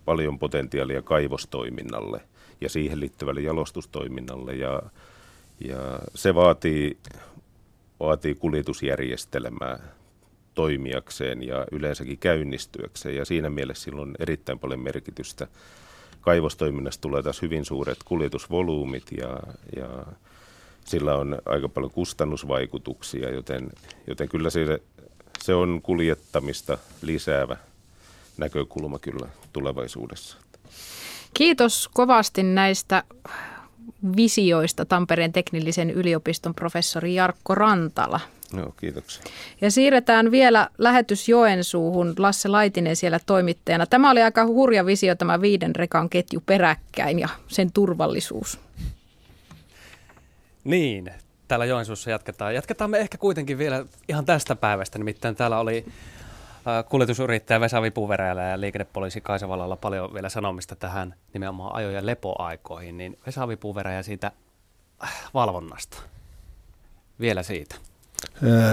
paljon 0.06 0.40
potentiaalia 0.40 1.02
kaivostoiminnalle 1.02 2.22
ja 2.62 2.70
siihen 2.70 3.00
liittyvälle 3.00 3.42
jalostustoiminnalle 3.42 4.56
ja, 4.56 4.82
ja 5.60 6.00
se 6.16 6.36
vaatii, 6.36 6.98
vaatii 8.00 8.36
kuljetusjärjestelmää 8.36 9.80
toimijakseen 10.56 11.44
ja 11.48 11.66
yleensäkin 11.72 12.18
käynnistyäkseen. 12.18 13.16
Ja 13.16 13.26
siinä 13.26 13.50
mielessä 13.50 13.84
silloin 13.84 14.16
erittäin 14.20 14.60
paljon 14.60 14.80
merkitystä. 14.80 15.48
Kaivostoiminnasta 16.22 17.02
tulee 17.02 17.24
taas 17.24 17.42
hyvin 17.42 17.66
suuret 17.66 17.98
kuljetusvolyymit 18.06 19.04
ja, 19.18 19.40
ja 19.76 20.06
sillä 20.86 21.16
on 21.16 21.38
aika 21.46 21.70
paljon 21.70 21.92
kustannusvaikutuksia, 21.92 23.30
joten, 23.30 23.70
joten 24.08 24.30
kyllä 24.30 24.50
se, 24.50 24.82
se 25.42 25.54
on 25.54 25.80
kuljettamista 25.84 26.78
lisäävä 27.02 27.58
näkökulma 28.38 29.00
kyllä 29.00 29.28
tulevaisuudessa. 29.54 30.38
Kiitos 31.34 31.90
kovasti 31.94 32.44
näistä 32.44 33.04
visioista 34.16 34.86
Tampereen 34.86 35.34
teknillisen 35.34 35.90
yliopiston 35.90 36.56
professori 36.56 37.16
Jarkko 37.16 37.56
Rantala. 37.56 38.20
Joo, 38.58 38.74
kiitoksia. 38.78 39.24
Ja 39.62 39.72
siirretään 39.72 40.32
vielä 40.32 40.70
lähetys 40.78 41.30
Joensuuhun. 41.30 42.14
Lasse 42.18 42.50
Laitinen 42.50 42.96
siellä 42.96 43.20
toimittajana. 43.26 43.86
Tämä 43.86 44.12
oli 44.12 44.22
aika 44.22 44.46
hurja 44.46 44.86
visio 44.86 45.16
tämä 45.16 45.42
viiden 45.42 45.76
rekan 45.76 46.10
ketju 46.10 46.44
peräkkäin 46.46 47.20
ja 47.20 47.30
sen 47.48 47.72
turvallisuus. 47.72 48.60
Niin, 50.64 51.12
täällä 51.48 51.66
Joensuussa 51.66 52.10
jatketaan. 52.10 52.56
Jatketaan 52.56 52.90
me 52.90 52.98
ehkä 52.98 53.18
kuitenkin 53.18 53.58
vielä 53.58 53.86
ihan 54.10 54.26
tästä 54.26 54.56
päivästä. 54.56 54.98
Nimittäin 54.98 55.36
täällä 55.36 55.60
oli 55.60 55.86
äh, 55.88 56.86
kuljetusyrittäjä 56.90 57.60
Vesa 57.60 57.82
Vipuveräjällä 57.82 58.44
ja 58.44 58.62
liikennepoliisi 58.62 59.22
Kaisavallalla 59.22 59.76
paljon 59.76 60.14
vielä 60.14 60.30
sanomista 60.30 60.76
tähän 60.76 61.16
nimenomaan 61.34 61.76
ajo- 61.76 61.92
ja 61.92 62.06
lepoaikoihin. 62.06 62.98
Niin 62.98 63.18
Vesa 63.26 63.48
Vipuveräjä 63.48 64.04
siitä 64.04 64.32
äh, 65.04 65.30
valvonnasta. 65.34 65.98
Vielä 67.20 67.44
siitä 67.44 67.76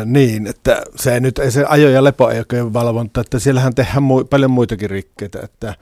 niin, 0.05 0.47
että 0.47 0.83
se 0.97 1.21
nyt 1.21 1.39
ei 1.39 1.51
se 1.51 1.65
ajo- 1.65 1.89
ja 1.89 2.05
lepoaikojen 2.05 2.73
valvonta, 2.73 3.21
että 3.21 3.39
siellähän 3.39 3.75
tehdään 3.75 4.03
mu- 4.03 4.27
paljon 4.31 4.51
muitakin 4.51 4.91
rikkeitä, 4.91 5.41
että 5.43 5.75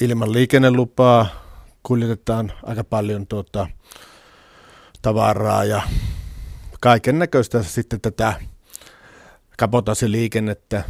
ilman 0.00 0.32
liikennelupaa 0.32 1.26
kuljetetaan 1.82 2.52
aika 2.62 2.84
paljon 2.84 3.26
tuota, 3.26 3.66
tavaraa 5.02 5.64
ja 5.64 5.82
kaiken 6.80 7.18
näköistä 7.18 7.62
sitten 7.62 8.00
tätä 8.00 8.34
kapotaasiliikennettä, 9.58 10.84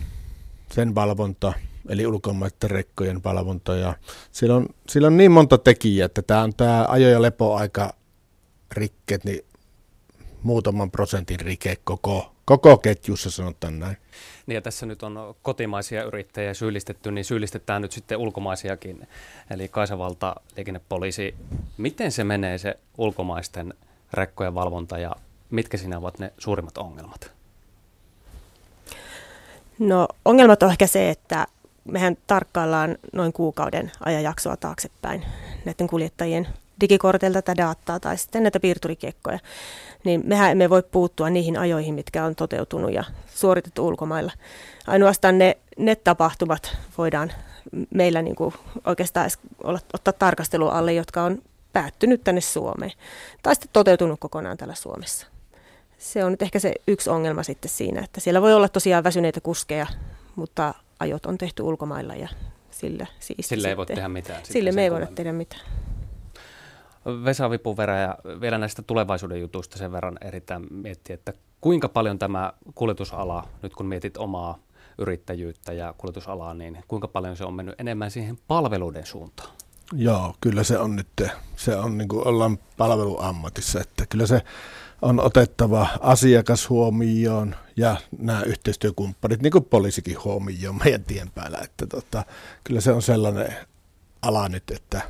sen 0.72 0.94
valvonta, 0.94 1.53
eli 1.88 2.07
ulkomaiden 2.07 2.70
rekkojen 2.70 3.24
valvonta. 3.24 3.77
Ja 3.77 3.94
siellä, 4.33 4.57
on, 4.57 4.66
siellä 4.88 5.07
on 5.07 5.16
niin 5.16 5.33
monta 5.33 5.59
tekijää, 5.59 6.07
että 6.07 6.22
tämä 6.22 6.42
on 6.42 6.55
tämä 6.57 6.87
ajo- 6.88 7.09
ja 7.09 7.22
lepoaika 7.22 7.94
rikkeet, 8.72 9.24
niin 9.24 9.44
muutaman 10.44 10.90
prosentin 10.90 11.40
rike 11.40 11.76
koko, 11.85 12.33
koko 12.44 12.78
ketjussa, 12.78 13.30
sanotaan 13.30 13.78
näin. 13.78 13.96
Niin 14.46 14.54
ja 14.54 14.62
tässä 14.62 14.87
nyt 14.87 15.02
on 15.02 15.35
kotimaisia 15.42 16.04
yrittäjiä 16.04 16.54
syyllistetty, 16.54 17.11
niin 17.12 17.24
syyllistetään 17.24 17.83
nyt 17.83 17.92
sitten 17.92 18.18
ulkomaisiakin, 18.18 19.09
eli 19.50 19.68
Kaisavalta, 19.68 20.35
liikennepoliisi. 20.57 21.35
Miten 21.76 22.12
se 22.12 22.24
menee 22.24 22.59
se 22.59 22.78
ulkomaisten 22.98 23.74
rekkojen 24.12 24.54
valvonta 24.54 24.98
ja 24.98 25.16
mitkä 25.50 25.76
siinä 25.76 25.98
ovat 25.98 26.18
ne 26.18 26.33
suurimmat 26.38 26.78
ongelmat? 26.78 27.30
No 29.78 30.09
ongelmat 30.24 30.62
on 30.62 30.70
ehkä 30.70 30.87
se, 30.87 31.11
että 31.11 31.46
mehän 31.85 32.16
tarkkaillaan 32.26 32.98
noin 33.12 33.33
kuukauden 33.33 33.92
ajanjaksoa 34.00 34.57
taaksepäin 34.57 35.24
näiden 35.64 35.87
kuljettajien 35.87 36.48
digikorteilta 36.80 37.42
tätä 37.42 37.62
dataa 37.62 38.00
tai 38.00 38.18
sitten 38.18 38.42
näitä 38.42 38.60
piirturikiekkoja 38.60 39.38
niin 40.04 40.22
mehän 40.24 40.50
emme 40.50 40.70
voi 40.70 40.82
puuttua 40.82 41.30
niihin 41.30 41.58
ajoihin, 41.58 41.94
mitkä 41.94 42.24
on 42.24 42.34
toteutunut 42.34 42.92
ja 42.92 43.04
suoritettu 43.26 43.87
ulkomailla. 43.87 44.32
Ainoastaan 44.87 45.38
ne, 45.38 45.56
ne 45.78 45.96
tapahtumat 45.96 46.76
voidaan 46.98 47.32
meillä 47.94 48.22
niin 48.22 48.37
kuin 48.37 48.54
oikeastaan 48.87 49.30
olla, 49.64 49.78
ottaa 49.92 50.12
tarkastelu 50.12 50.68
alle, 50.68 50.92
jotka 50.92 51.22
on 51.22 51.42
päättynyt 51.72 52.24
tänne 52.24 52.40
Suomeen 52.40 52.92
tai 53.42 53.54
sitten 53.54 53.70
toteutunut 53.72 54.20
kokonaan 54.20 54.56
täällä 54.56 54.74
Suomessa. 54.74 55.26
Se 55.98 56.24
on 56.24 56.30
nyt 56.30 56.42
ehkä 56.42 56.58
se 56.58 56.74
yksi 56.88 57.10
ongelma 57.10 57.42
sitten 57.42 57.70
siinä, 57.70 58.00
että 58.00 58.20
siellä 58.20 58.42
voi 58.42 58.54
olla 58.54 58.68
tosiaan 58.68 59.04
väsyneitä 59.04 59.40
kuskeja, 59.40 59.87
mutta 60.37 60.74
ajot 61.00 61.26
on 61.26 61.38
tehty 61.38 61.62
ulkomailla 61.62 62.14
ja 62.14 62.28
sillä 62.70 63.06
siis 63.20 63.48
Sille 63.48 63.68
ei 63.68 63.76
voi 63.76 63.87
tehdä 63.87 64.08
mitään. 64.08 64.40
Sille 64.44 64.72
me 64.72 64.82
ei 64.82 64.90
voida 64.90 65.06
tehdä 65.06 65.32
mitään. 65.32 65.62
Vesa 67.24 67.50
Vipuverä 67.50 68.00
ja 68.00 68.18
vielä 68.40 68.58
näistä 68.58 68.82
tulevaisuuden 68.82 69.40
jutuista 69.40 69.78
sen 69.78 69.92
verran 69.92 70.18
erittäin 70.20 70.66
miettiä, 70.70 71.14
että 71.14 71.32
kuinka 71.60 71.88
paljon 71.88 72.18
tämä 72.18 72.52
kuljetusala, 72.74 73.48
nyt 73.62 73.74
kun 73.74 73.86
mietit 73.86 74.16
omaa 74.16 74.58
yrittäjyyttä 74.98 75.72
ja 75.72 75.94
kuljetusalaa, 75.98 76.54
niin 76.54 76.78
kuinka 76.88 77.08
paljon 77.08 77.36
se 77.36 77.44
on 77.44 77.54
mennyt 77.54 77.80
enemmän 77.80 78.10
siihen 78.10 78.38
palveluiden 78.48 79.06
suuntaan? 79.06 79.48
Joo, 79.92 80.34
kyllä 80.40 80.64
se 80.64 80.78
on 80.78 80.96
nyt, 80.96 81.22
se 81.56 81.76
on 81.76 81.98
niin 81.98 82.08
kuin 82.08 82.28
ollaan 82.28 82.58
palveluammatissa, 82.76 83.80
että 83.80 84.06
kyllä 84.06 84.26
se 84.26 84.42
on 85.02 85.20
otettava 85.20 85.86
asiakas 86.00 86.68
huomioon 86.68 87.56
ja 87.76 87.96
nämä 88.18 88.42
yhteistyökumppanit, 88.42 89.42
niin 89.42 89.50
kuin 89.50 89.64
poliisikin 89.64 90.24
huomioon 90.24 90.78
meidän 90.84 91.04
tien 91.04 91.30
päällä, 91.30 91.58
että 91.58 91.86
tota, 91.86 92.24
kyllä 92.64 92.80
se 92.80 92.92
on 92.92 93.02
sellainen 93.02 93.56
ala 94.22 94.48
nyt, 94.48 94.70
että 94.70 95.02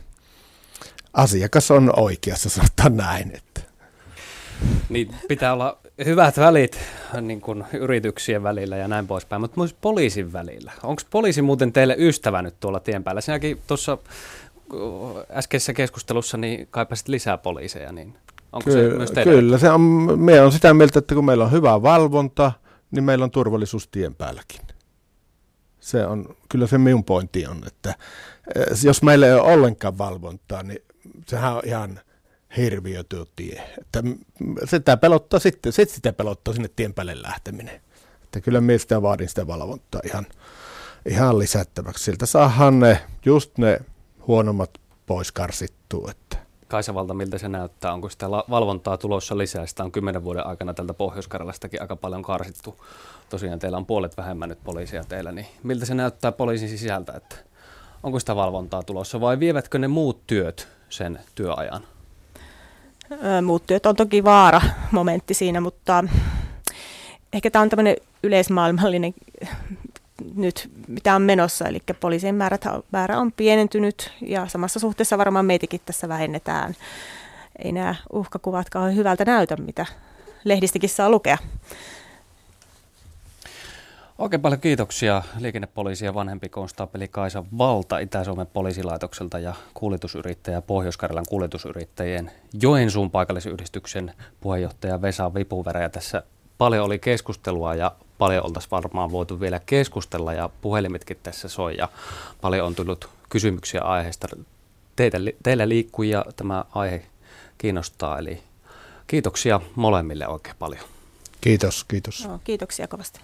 asiakas 1.15 1.71
on 1.71 1.93
oikeassa, 1.97 2.49
sanotaan 2.49 2.97
näin. 2.97 3.37
Että. 3.37 3.61
Niin 4.89 5.15
pitää 5.29 5.53
olla 5.53 5.79
hyvät 6.05 6.37
välit 6.37 6.81
niin 7.21 7.41
kuin 7.41 7.65
yrityksien 7.73 8.43
välillä 8.43 8.77
ja 8.77 8.89
näin 8.89 9.07
poispäin, 9.07 9.41
mutta 9.43 9.61
myös 9.61 9.77
poliisin 9.81 10.33
välillä. 10.33 10.73
Onko 10.83 11.03
poliisi 11.11 11.43
muuten 11.43 11.73
teille 11.73 11.97
ystävä 11.99 12.43
nyt 12.43 12.61
tuolla 12.61 12.81
tien 12.81 13.05
päällä? 13.05 13.21
Sinäkin 13.21 13.61
tuossa 13.67 13.99
äskeisessä 15.31 15.73
keskustelussa 15.73 16.37
niin 16.37 16.69
kaipasit 16.71 17.09
lisää 17.09 17.39
poliiseja, 17.39 17.93
niin 17.93 18.15
onko 18.53 18.71
kyllä, 18.71 18.91
se 18.91 18.97
myös 18.97 19.11
teille? 19.11 19.33
Kyllä, 19.33 19.59
se 19.59 19.71
on, 19.71 19.81
me 20.21 20.41
on 20.41 20.53
sitä 20.53 20.75
mieltä, 20.75 20.99
että 20.99 21.15
kun 21.15 21.25
meillä 21.25 21.45
on 21.45 21.53
hyvä 21.53 21.83
valvonta, 21.83 22.53
niin 22.91 23.05
meillä 23.05 23.25
on 23.25 23.31
turvallisuus 23.31 23.89
tien 23.89 24.15
päälläkin. 24.15 24.61
Se 25.81 26.07
on, 26.07 26.37
kyllä 26.49 26.67
se 26.67 26.79
minun 26.79 27.05
pointti 27.05 27.47
on, 27.47 27.63
että 27.67 27.95
eh, 28.57 28.67
jos 28.85 29.03
meillä 29.03 29.27
ei 29.27 29.33
ole 29.33 29.43
ollenkaan 29.43 29.99
valvontaa, 29.99 30.63
niin 30.63 30.83
sehän 31.27 31.57
on 31.57 31.63
ihan 31.65 32.01
hirviö 32.57 33.05
tuo 33.05 33.27
tie. 33.37 33.75
Että 33.81 34.03
sitä 34.65 34.97
pelottaa 34.97 35.41
sitten, 35.41 35.73
sitten 35.73 35.97
sitä 35.97 36.13
pelottaa 36.13 36.55
sinne 36.55 36.71
tien 36.77 36.95
päälle 36.95 37.23
lähteminen. 37.23 37.81
Että 38.25 38.41
kyllä 38.41 38.61
minä 38.61 38.79
sitä 38.79 39.03
vaadin 39.03 39.29
sitä 39.29 39.47
valvontaa 39.47 40.01
ihan, 40.05 40.27
ihan 41.07 41.39
lisättäväksi. 41.39 42.05
Siltä 42.05 42.27
saadaan 42.27 42.81
ne, 42.81 43.01
just 43.25 43.59
ne 43.59 43.81
huonommat 44.27 44.71
pois 45.07 45.33
karsittua. 45.33 46.11
Että. 46.11 46.37
Kaisavalta, 46.69 47.15
miltä 47.15 47.39
se 47.39 47.49
näyttää? 47.49 47.93
Onko 47.93 48.09
sitä 48.09 48.31
valvontaa 48.31 48.99
tulossa 48.99 49.39
lisää? 49.39 49.67
Sitä 49.67 49.85
on 49.85 49.93
kymmenen 49.93 50.25
vuoden 50.25 50.47
aikana 50.47 50.75
tältä 50.75 50.95
pohjois 50.95 51.29
aika 51.81 51.97
paljon 51.97 52.23
karsittu. 52.23 52.85
Tosiaan 53.29 53.59
teillä 53.59 53.77
on 53.77 53.87
puolet 53.87 54.17
vähemmän 54.17 54.49
nyt 54.49 54.65
poliisia 54.65 55.05
teillä, 55.05 55.33
niin 55.33 55.47
miltä 55.63 55.87
se 55.87 55.95
näyttää 55.95 56.33
poliisin 56.33 56.69
sisältä? 56.69 57.13
Että 57.13 57.37
onko 58.03 58.21
sitä 58.21 58.37
valvontaa 58.37 58.83
tulossa 58.83 59.21
vai 59.21 59.41
vievätkö 59.41 59.79
ne 59.79 59.89
muut 59.89 60.27
työt 60.27 60.74
sen 60.89 61.21
työajan? 61.35 61.85
Muut 63.43 63.67
työt 63.67 63.87
on 63.87 63.97
toki 63.97 64.25
vaara 64.25 64.61
momentti 64.91 65.35
siinä, 65.35 65.61
mutta 65.61 66.05
ehkä 67.33 67.51
tämä 67.51 67.63
on 67.63 67.69
tämmöinen 67.69 67.97
yleismaailmallinen 68.23 69.15
nyt, 70.35 70.71
mitä 70.89 71.15
on 71.15 71.23
menossa, 71.23 71.69
eli 71.69 71.83
poliisien 72.01 72.35
määrät, 72.35 72.65
määrä 72.93 73.19
on 73.19 73.33
pienentynyt 73.33 74.13
ja 74.21 74.47
samassa 74.47 74.81
suhteessa 74.81 75.19
varmaan 75.19 75.47
meitäkin 75.47 75.81
tässä 75.85 76.09
vähennetään. 76.09 76.75
Ei 77.65 77.73
nämä 77.73 77.95
uhkakuvatkaan 78.13 78.97
hyvältä 78.97 79.25
näytä, 79.25 79.57
mitä 79.57 79.87
lehdistäkin 80.45 80.91
saa 80.91 81.11
lukea. 81.11 81.39
Oikein 84.19 84.43
paljon 84.43 84.61
kiitoksia 84.61 85.23
liikennepoliisi 85.39 86.05
ja 86.05 86.15
vanhempi 86.15 86.49
konstaapeli 86.49 87.09
Kaisa 87.09 87.45
Valta 87.59 87.99
Itä-Suomen 87.99 88.47
poliisilaitokselta 88.47 89.39
ja 89.39 89.55
kuljetusyrittäjä 89.75 90.63
Pohjois-Karjalan 90.63 91.25
kuljetusyrittäjien 91.29 92.31
Joensuun 92.63 93.11
paikallisyhdistyksen 93.11 94.13
puheenjohtaja 94.41 95.03
Vesa 95.03 95.35
Vipuverä. 95.35 95.83
Ja 95.83 95.89
tässä 95.89 96.23
paljon 96.59 96.85
oli 96.85 96.99
keskustelua 96.99 97.75
ja 97.75 97.93
paljon 98.19 98.45
oltaisiin 98.45 98.71
varmaan 98.71 99.11
voitu 99.13 99.41
vielä 99.41 99.61
keskustella 99.67 100.33
ja 100.33 100.51
puhelimetkin 100.61 101.17
tässä 101.23 101.49
soi 101.49 101.77
ja 101.77 101.89
paljon 102.41 102.67
on 102.67 102.75
tullut 102.75 103.09
kysymyksiä 103.29 103.81
aiheesta. 103.81 104.29
Teitä, 104.97 105.19
teillä 105.43 105.69
liikkujia 105.69 106.25
tämä 106.37 106.65
aihe 106.75 107.07
kiinnostaa, 107.59 108.19
eli 108.19 108.43
kiitoksia 109.07 109.61
molemmille 109.75 110.29
oikein 110.29 110.57
paljon. 110.59 110.85
Kiitos, 111.41 111.85
kiitos. 111.85 112.29
No, 112.29 112.41
kiitoksia 112.45 112.89
kovasti. 112.89 113.21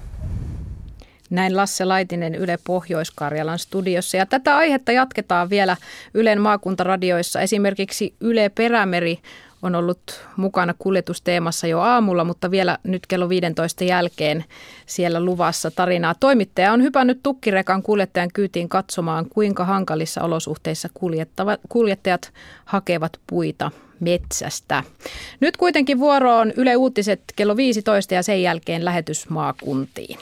Näin 1.30 1.56
Lasse 1.56 1.84
Laitinen 1.84 2.34
Yle 2.34 2.58
Pohjois-Karjalan 2.64 3.58
studiossa. 3.58 4.16
Ja 4.16 4.26
tätä 4.26 4.56
aihetta 4.56 4.92
jatketaan 4.92 5.50
vielä 5.50 5.76
Ylen 6.14 6.40
maakuntaradioissa. 6.40 7.40
Esimerkiksi 7.40 8.14
Yle 8.20 8.48
Perämeri 8.48 9.18
on 9.62 9.74
ollut 9.74 10.26
mukana 10.36 10.74
kuljetusteemassa 10.78 11.66
jo 11.66 11.80
aamulla, 11.80 12.24
mutta 12.24 12.50
vielä 12.50 12.78
nyt 12.82 13.06
kello 13.06 13.28
15 13.28 13.84
jälkeen 13.84 14.44
siellä 14.86 15.24
luvassa 15.24 15.70
tarinaa. 15.70 16.14
Toimittaja 16.20 16.72
on 16.72 16.82
hypännyt 16.82 17.20
tukkirekan 17.22 17.82
kuljettajan 17.82 18.30
kyytiin 18.34 18.68
katsomaan, 18.68 19.26
kuinka 19.28 19.64
hankalissa 19.64 20.22
olosuhteissa 20.22 20.88
kuljettajat 21.68 22.32
hakevat 22.64 23.12
puita 23.26 23.70
metsästä. 24.00 24.82
Nyt 25.40 25.56
kuitenkin 25.56 25.98
vuoro 25.98 26.36
on 26.36 26.52
Yle 26.56 26.76
Uutiset 26.76 27.22
kello 27.36 27.56
15 27.56 28.14
ja 28.14 28.22
sen 28.22 28.42
jälkeen 28.42 28.84
lähetys 28.84 29.28
maakuntiin. 29.28 30.18